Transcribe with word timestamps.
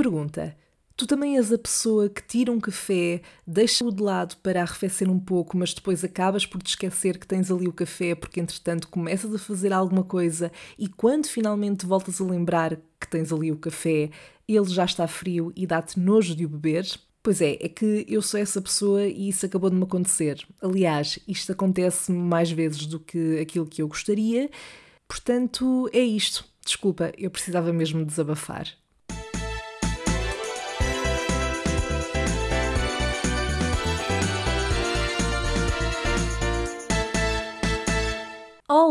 Pergunta: 0.00 0.56
Tu 0.96 1.06
também 1.06 1.36
és 1.36 1.52
a 1.52 1.58
pessoa 1.58 2.08
que 2.08 2.22
tira 2.22 2.50
um 2.50 2.58
café, 2.58 3.20
deixa-o 3.46 3.92
de 3.92 4.02
lado 4.02 4.34
para 4.38 4.62
arrefecer 4.62 5.10
um 5.10 5.20
pouco, 5.20 5.58
mas 5.58 5.74
depois 5.74 6.02
acabas 6.02 6.46
por 6.46 6.62
te 6.62 6.68
esquecer 6.68 7.18
que 7.18 7.26
tens 7.26 7.50
ali 7.50 7.68
o 7.68 7.72
café 7.72 8.14
porque 8.14 8.40
entretanto 8.40 8.88
começas 8.88 9.34
a 9.34 9.38
fazer 9.38 9.74
alguma 9.74 10.02
coisa 10.02 10.50
e 10.78 10.88
quando 10.88 11.26
finalmente 11.26 11.84
voltas 11.84 12.18
a 12.18 12.24
lembrar 12.24 12.78
que 12.98 13.06
tens 13.10 13.30
ali 13.30 13.52
o 13.52 13.58
café, 13.58 14.08
ele 14.48 14.68
já 14.70 14.86
está 14.86 15.06
frio 15.06 15.52
e 15.54 15.66
dá-te 15.66 16.00
nojo 16.00 16.34
de 16.34 16.46
o 16.46 16.48
beber? 16.48 16.86
Pois 17.22 17.42
é, 17.42 17.58
é 17.60 17.68
que 17.68 18.06
eu 18.08 18.22
sou 18.22 18.40
essa 18.40 18.62
pessoa 18.62 19.04
e 19.04 19.28
isso 19.28 19.44
acabou 19.44 19.68
de 19.68 19.76
me 19.76 19.82
acontecer. 19.82 20.42
Aliás, 20.62 21.18
isto 21.28 21.52
acontece 21.52 22.10
mais 22.10 22.50
vezes 22.50 22.86
do 22.86 22.98
que 22.98 23.38
aquilo 23.38 23.66
que 23.66 23.82
eu 23.82 23.88
gostaria, 23.88 24.48
portanto 25.06 25.90
é 25.92 26.00
isto. 26.00 26.42
Desculpa, 26.64 27.12
eu 27.18 27.30
precisava 27.30 27.70
mesmo 27.70 28.02
desabafar. 28.02 28.80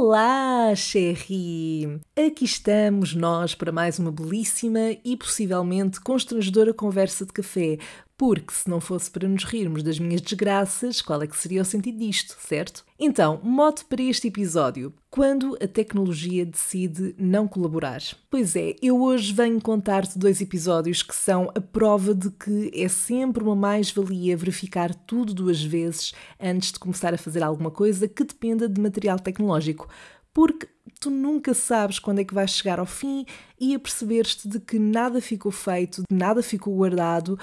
Olá, 0.02 0.74
Cherry! 0.78 2.00
Aqui 2.16 2.46
estamos 2.46 3.14
nós 3.14 3.54
para 3.54 3.70
mais 3.70 4.00
uma 4.00 4.10
belíssima 4.10 4.96
e 5.04 5.18
possivelmente 5.18 6.00
constrangedora 6.00 6.74
conversa 6.74 7.26
de 7.26 7.34
café, 7.34 7.78
porque 8.20 8.54
se 8.54 8.70
não 8.70 8.82
fosse 8.82 9.10
para 9.10 9.30
nos 9.30 9.46
rirmos 9.46 9.82
das 9.82 9.98
minhas 9.98 10.20
desgraças, 10.20 11.02
qual 11.02 11.22
é 11.22 11.28
que 11.28 11.38
seria 11.38 11.62
o 11.62 11.66
sentido 11.66 12.00
disto, 12.00 12.36
certo? 12.38 12.84
Então, 13.00 13.40
mote 13.42 13.86
para 13.86 14.04
este 14.04 14.28
episódio: 14.28 14.94
quando 15.10 15.58
a 15.64 15.66
tecnologia 15.66 16.46
decide 16.46 17.16
não 17.18 17.48
colaborar. 17.48 18.02
Pois 18.30 18.58
é, 18.58 18.76
eu 18.82 19.02
hoje 19.02 19.32
venho 19.32 19.62
contar-te 19.62 20.20
dois 20.20 20.42
episódios 20.42 21.02
que 21.02 21.16
são 21.16 21.50
a 21.56 21.62
prova 21.62 22.14
de 22.14 22.30
que 22.32 22.70
é 22.76 22.90
sempre 22.90 23.42
uma 23.42 23.56
mais-valia 23.56 24.36
verificar 24.36 24.94
tudo 24.94 25.34
duas 25.34 25.64
vezes 25.64 26.14
antes 26.38 26.74
de 26.74 26.80
começar 26.80 27.14
a 27.14 27.18
fazer 27.18 27.42
alguma 27.42 27.72
coisa 27.72 28.06
que 28.06 28.26
dependa 28.26 28.68
de 28.68 28.82
material 28.82 29.18
tecnológico. 29.18 29.88
Porque 30.34 30.68
tu 31.00 31.10
nunca 31.10 31.54
sabes 31.54 32.00
quando 32.00 32.20
é 32.20 32.24
que 32.24 32.34
vais 32.34 32.52
chegar 32.52 32.80
ao 32.80 32.86
fim 32.86 33.26
e 33.60 33.74
a 33.74 33.80
perceber-te 33.80 34.48
de 34.48 34.60
que 34.60 34.78
nada 34.78 35.22
ficou 35.22 35.52
feito, 35.52 36.04
nada 36.12 36.44
ficou 36.44 36.76
guardado, 36.76 37.40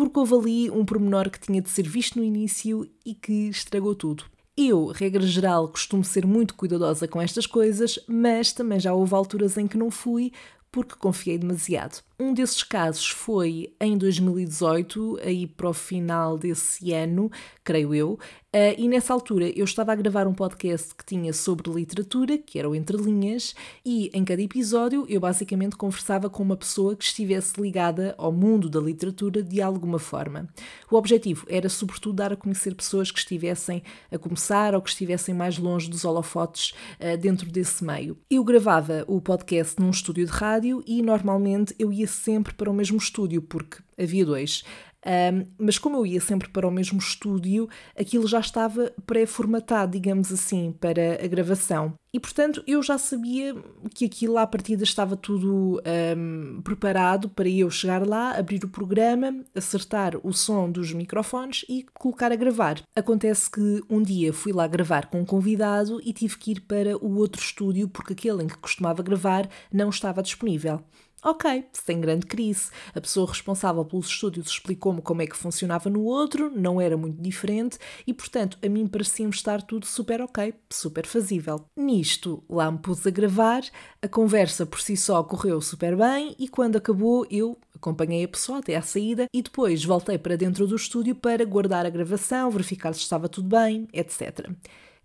porque 0.00 0.18
houve 0.18 0.34
ali 0.34 0.70
um 0.70 0.82
pormenor 0.82 1.28
que 1.28 1.38
tinha 1.38 1.60
de 1.60 1.68
ser 1.68 1.86
visto 1.86 2.18
no 2.18 2.24
início 2.24 2.90
e 3.04 3.14
que 3.14 3.50
estragou 3.50 3.94
tudo. 3.94 4.24
Eu, 4.56 4.86
regra 4.86 5.20
geral, 5.20 5.68
costumo 5.68 6.02
ser 6.02 6.26
muito 6.26 6.54
cuidadosa 6.54 7.06
com 7.06 7.20
estas 7.20 7.46
coisas, 7.46 7.98
mas 8.08 8.50
também 8.50 8.80
já 8.80 8.94
houve 8.94 9.14
alturas 9.14 9.58
em 9.58 9.66
que 9.66 9.76
não 9.76 9.90
fui 9.90 10.32
porque 10.72 10.94
confiei 10.96 11.36
demasiado. 11.36 12.02
Um 12.22 12.34
desses 12.34 12.62
casos 12.62 13.08
foi 13.08 13.72
em 13.80 13.96
2018, 13.96 15.20
aí 15.24 15.46
para 15.46 15.70
o 15.70 15.72
final 15.72 16.36
desse 16.36 16.92
ano, 16.92 17.30
creio 17.64 17.94
eu, 17.94 18.18
Uh, 18.52 18.74
e 18.76 18.88
nessa 18.88 19.14
altura 19.14 19.48
eu 19.56 19.64
estava 19.64 19.92
a 19.92 19.94
gravar 19.94 20.26
um 20.26 20.34
podcast 20.34 20.92
que 20.92 21.04
tinha 21.04 21.32
sobre 21.32 21.70
literatura, 21.70 22.36
que 22.36 22.58
era 22.58 22.68
o 22.68 22.74
Entre 22.74 22.96
Linhas, 22.96 23.54
e 23.86 24.10
em 24.12 24.24
cada 24.24 24.42
episódio 24.42 25.06
eu 25.08 25.20
basicamente 25.20 25.76
conversava 25.76 26.28
com 26.28 26.42
uma 26.42 26.56
pessoa 26.56 26.96
que 26.96 27.04
estivesse 27.04 27.60
ligada 27.60 28.12
ao 28.18 28.32
mundo 28.32 28.68
da 28.68 28.80
literatura 28.80 29.40
de 29.40 29.62
alguma 29.62 30.00
forma. 30.00 30.48
O 30.90 30.96
objetivo 30.96 31.46
era, 31.48 31.68
sobretudo, 31.68 32.16
dar 32.16 32.32
a 32.32 32.36
conhecer 32.36 32.74
pessoas 32.74 33.12
que 33.12 33.20
estivessem 33.20 33.84
a 34.10 34.18
começar 34.18 34.74
ou 34.74 34.82
que 34.82 34.90
estivessem 34.90 35.32
mais 35.32 35.56
longe 35.56 35.88
dos 35.88 36.04
holofotes 36.04 36.74
uh, 36.98 37.16
dentro 37.16 37.48
desse 37.48 37.84
meio. 37.84 38.18
Eu 38.28 38.42
gravava 38.42 39.04
o 39.06 39.20
podcast 39.20 39.80
num 39.80 39.90
estúdio 39.90 40.26
de 40.26 40.32
rádio 40.32 40.82
e 40.88 41.02
normalmente 41.02 41.72
eu 41.78 41.92
ia 41.92 42.08
sempre 42.10 42.52
para 42.54 42.70
o 42.70 42.74
mesmo 42.74 42.98
estúdio, 42.98 43.40
porque 43.42 43.78
havia 43.98 44.24
dois. 44.26 44.62
Um, 45.06 45.46
mas 45.58 45.78
como 45.78 45.96
eu 45.96 46.04
ia 46.04 46.20
sempre 46.20 46.48
para 46.48 46.68
o 46.68 46.70
mesmo 46.70 46.98
estúdio, 46.98 47.68
aquilo 47.98 48.26
já 48.26 48.40
estava 48.40 48.92
pré-formatado, 49.06 49.92
digamos 49.92 50.30
assim, 50.30 50.74
para 50.78 51.24
a 51.24 51.26
gravação. 51.26 51.94
E 52.12 52.18
portanto 52.18 52.62
eu 52.66 52.82
já 52.82 52.98
sabia 52.98 53.54
que 53.94 54.04
aquilo 54.04 54.36
à 54.36 54.46
partida 54.46 54.82
estava 54.82 55.16
tudo 55.16 55.80
um, 56.16 56.60
preparado 56.62 57.28
para 57.28 57.48
eu 57.48 57.70
chegar 57.70 58.06
lá, 58.06 58.32
abrir 58.32 58.62
o 58.64 58.68
programa, 58.68 59.44
acertar 59.54 60.14
o 60.22 60.32
som 60.32 60.70
dos 60.70 60.92
microfones 60.92 61.64
e 61.68 61.86
colocar 61.94 62.32
a 62.32 62.36
gravar. 62.36 62.82
Acontece 62.94 63.50
que 63.50 63.82
um 63.88 64.02
dia 64.02 64.32
fui 64.32 64.52
lá 64.52 64.66
gravar 64.66 65.06
com 65.06 65.20
um 65.20 65.24
convidado 65.24 66.00
e 66.04 66.12
tive 66.12 66.36
que 66.36 66.50
ir 66.52 66.60
para 66.62 66.96
o 66.98 67.16
outro 67.16 67.40
estúdio 67.40 67.88
porque 67.88 68.12
aquele 68.12 68.42
em 68.42 68.48
que 68.48 68.58
costumava 68.58 69.02
gravar 69.02 69.48
não 69.72 69.88
estava 69.88 70.22
disponível. 70.22 70.82
Ok, 71.22 71.66
sem 71.74 72.00
grande 72.00 72.24
crise. 72.24 72.70
A 72.94 73.00
pessoa 73.00 73.28
responsável 73.28 73.84
pelos 73.84 74.06
estúdios 74.06 74.48
explicou-me 74.48 75.02
como 75.02 75.20
é 75.20 75.26
que 75.26 75.36
funcionava 75.36 75.90
no 75.90 76.02
outro, 76.04 76.50
não 76.50 76.80
era 76.80 76.96
muito 76.96 77.20
diferente 77.20 77.78
e, 78.06 78.14
portanto, 78.14 78.56
a 78.64 78.68
mim 78.70 78.86
parecia-me 78.86 79.32
estar 79.32 79.60
tudo 79.60 79.84
super 79.84 80.22
ok, 80.22 80.54
super 80.70 81.06
fazível. 81.06 81.66
Nisto, 81.76 82.42
lá 82.48 82.70
me 82.70 82.78
pus 82.78 83.06
a 83.06 83.10
gravar, 83.10 83.62
a 84.00 84.08
conversa 84.08 84.64
por 84.64 84.80
si 84.80 84.96
só 84.96 85.22
correu 85.22 85.60
super 85.60 85.94
bem 85.94 86.34
e 86.38 86.48
quando 86.48 86.76
acabou 86.76 87.26
eu 87.30 87.58
acompanhei 87.74 88.24
a 88.24 88.28
pessoa 88.28 88.60
até 88.60 88.74
à 88.76 88.82
saída 88.82 89.26
e 89.30 89.42
depois 89.42 89.84
voltei 89.84 90.16
para 90.16 90.36
dentro 90.36 90.66
do 90.66 90.76
estúdio 90.76 91.14
para 91.14 91.44
guardar 91.44 91.84
a 91.84 91.90
gravação, 91.90 92.50
verificar 92.50 92.94
se 92.94 93.00
estava 93.00 93.28
tudo 93.28 93.48
bem, 93.48 93.86
etc. 93.92 94.48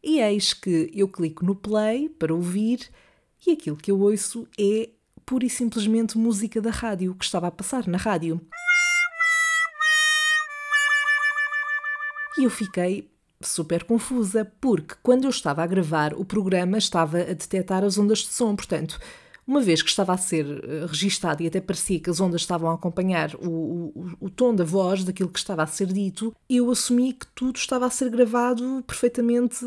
E 0.02 0.22
eis 0.22 0.54
que 0.54 0.90
eu 0.94 1.10
clico 1.10 1.44
no 1.44 1.56
play 1.56 2.08
para 2.08 2.34
ouvir 2.34 2.90
e 3.46 3.52
aquilo 3.52 3.76
que 3.76 3.92
eu 3.92 4.00
ouço 4.00 4.48
é 4.58 4.90
pura 5.26 5.46
e 5.46 5.50
simplesmente 5.50 6.18
música 6.18 6.62
da 6.62 6.70
rádio 6.70 7.16
que 7.16 7.26
estava 7.26 7.48
a 7.48 7.52
passar 7.52 7.88
na 7.88 7.98
rádio. 7.98 8.40
E 12.38 12.44
eu 12.44 12.50
fiquei 12.50 13.10
super 13.42 13.84
confusa, 13.84 14.46
porque 14.60 14.96
quando 15.02 15.24
eu 15.26 15.30
estava 15.30 15.64
a 15.64 15.68
gravar, 15.68 16.14
o 16.14 16.26
programa 16.26 16.78
estava 16.78 17.20
a 17.20 17.34
detectar 17.34 17.84
as 17.84 17.98
ondas 17.98 18.20
de 18.20 18.28
som, 18.28 18.56
portanto, 18.56 19.00
uma 19.48 19.62
vez 19.62 19.82
que 19.82 19.90
estava 19.90 20.14
a 20.14 20.18
ser 20.18 20.46
eh, 20.46 20.86
registado 20.88 21.44
e 21.44 21.48
até 21.48 21.62
parecia 21.62 22.00
que 22.00 22.10
as 22.10 22.20
ondas 22.20 22.42
estavam 22.42 22.70
a 22.70 22.74
acompanhar 22.74 23.36
o, 23.36 23.92
o, 23.96 24.12
o, 24.22 24.30
tom 24.30 24.56
da 24.56 24.64
voz 24.64 25.04
daquilo 25.04 25.30
que 25.30 25.38
estava 25.38 25.62
a 25.62 25.68
ser 25.68 25.88
dito, 25.88 26.34
eu 26.50 26.70
assumi 26.72 27.14
que 27.14 27.28
tudo 27.28 27.58
estava 27.58 27.86
a 27.86 27.90
ser 27.92 28.10
gravado 28.10 28.84
perfeitamente 28.88 29.64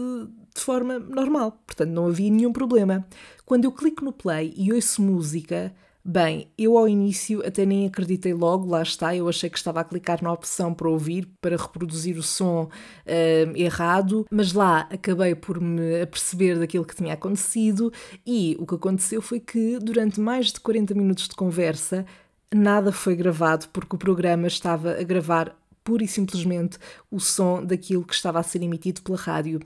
de 0.59 0.65
forma 0.65 0.99
normal, 0.99 1.53
portanto 1.67 1.91
não 1.91 2.07
havia 2.07 2.31
nenhum 2.31 2.53
problema. 2.53 3.07
Quando 3.47 3.65
eu 3.65 3.73
clico 3.73 4.05
no 4.05 4.13
play 4.13 4.53
e 4.57 4.73
ouço 4.73 5.01
música, 5.01 5.73
Bem, 6.11 6.51
eu 6.57 6.79
ao 6.79 6.89
início 6.89 7.47
até 7.47 7.67
nem 7.67 7.87
acreditei 7.87 8.33
logo, 8.33 8.67
lá 8.67 8.81
está, 8.81 9.15
eu 9.15 9.29
achei 9.29 9.51
que 9.51 9.59
estava 9.59 9.81
a 9.81 9.85
clicar 9.85 10.23
na 10.23 10.33
opção 10.33 10.73
para 10.73 10.89
ouvir, 10.89 11.29
para 11.39 11.55
reproduzir 11.55 12.17
o 12.17 12.23
som 12.23 12.63
uh, 12.65 13.57
errado, 13.57 14.25
mas 14.31 14.55
lá 14.55 14.89
acabei 14.91 15.35
por 15.35 15.61
me 15.61 16.01
aperceber 16.01 16.59
daquilo 16.59 16.87
que 16.87 16.97
tinha 16.97 17.13
acontecido 17.13 17.93
e 18.27 18.57
o 18.59 18.65
que 18.65 18.77
aconteceu 18.77 19.21
foi 19.21 19.39
que 19.39 19.79
durante 19.81 20.19
mais 20.19 20.47
de 20.47 20.61
40 20.61 20.95
minutos 20.95 21.29
de 21.29 21.35
conversa 21.35 22.07
nada 22.55 22.91
foi 22.91 23.15
gravado 23.15 23.69
porque 23.71 23.95
o 23.95 23.99
programa 23.99 24.47
estava 24.47 24.93
a 24.93 25.03
gravar 25.03 25.55
pura 25.89 26.05
e 26.05 26.07
simplesmente 26.07 26.77
o 27.11 27.19
som 27.19 27.65
daquilo 27.65 28.05
que 28.05 28.13
estava 28.13 28.39
a 28.39 28.43
ser 28.43 28.63
emitido 28.63 29.01
pela 29.01 29.17
rádio. 29.17 29.59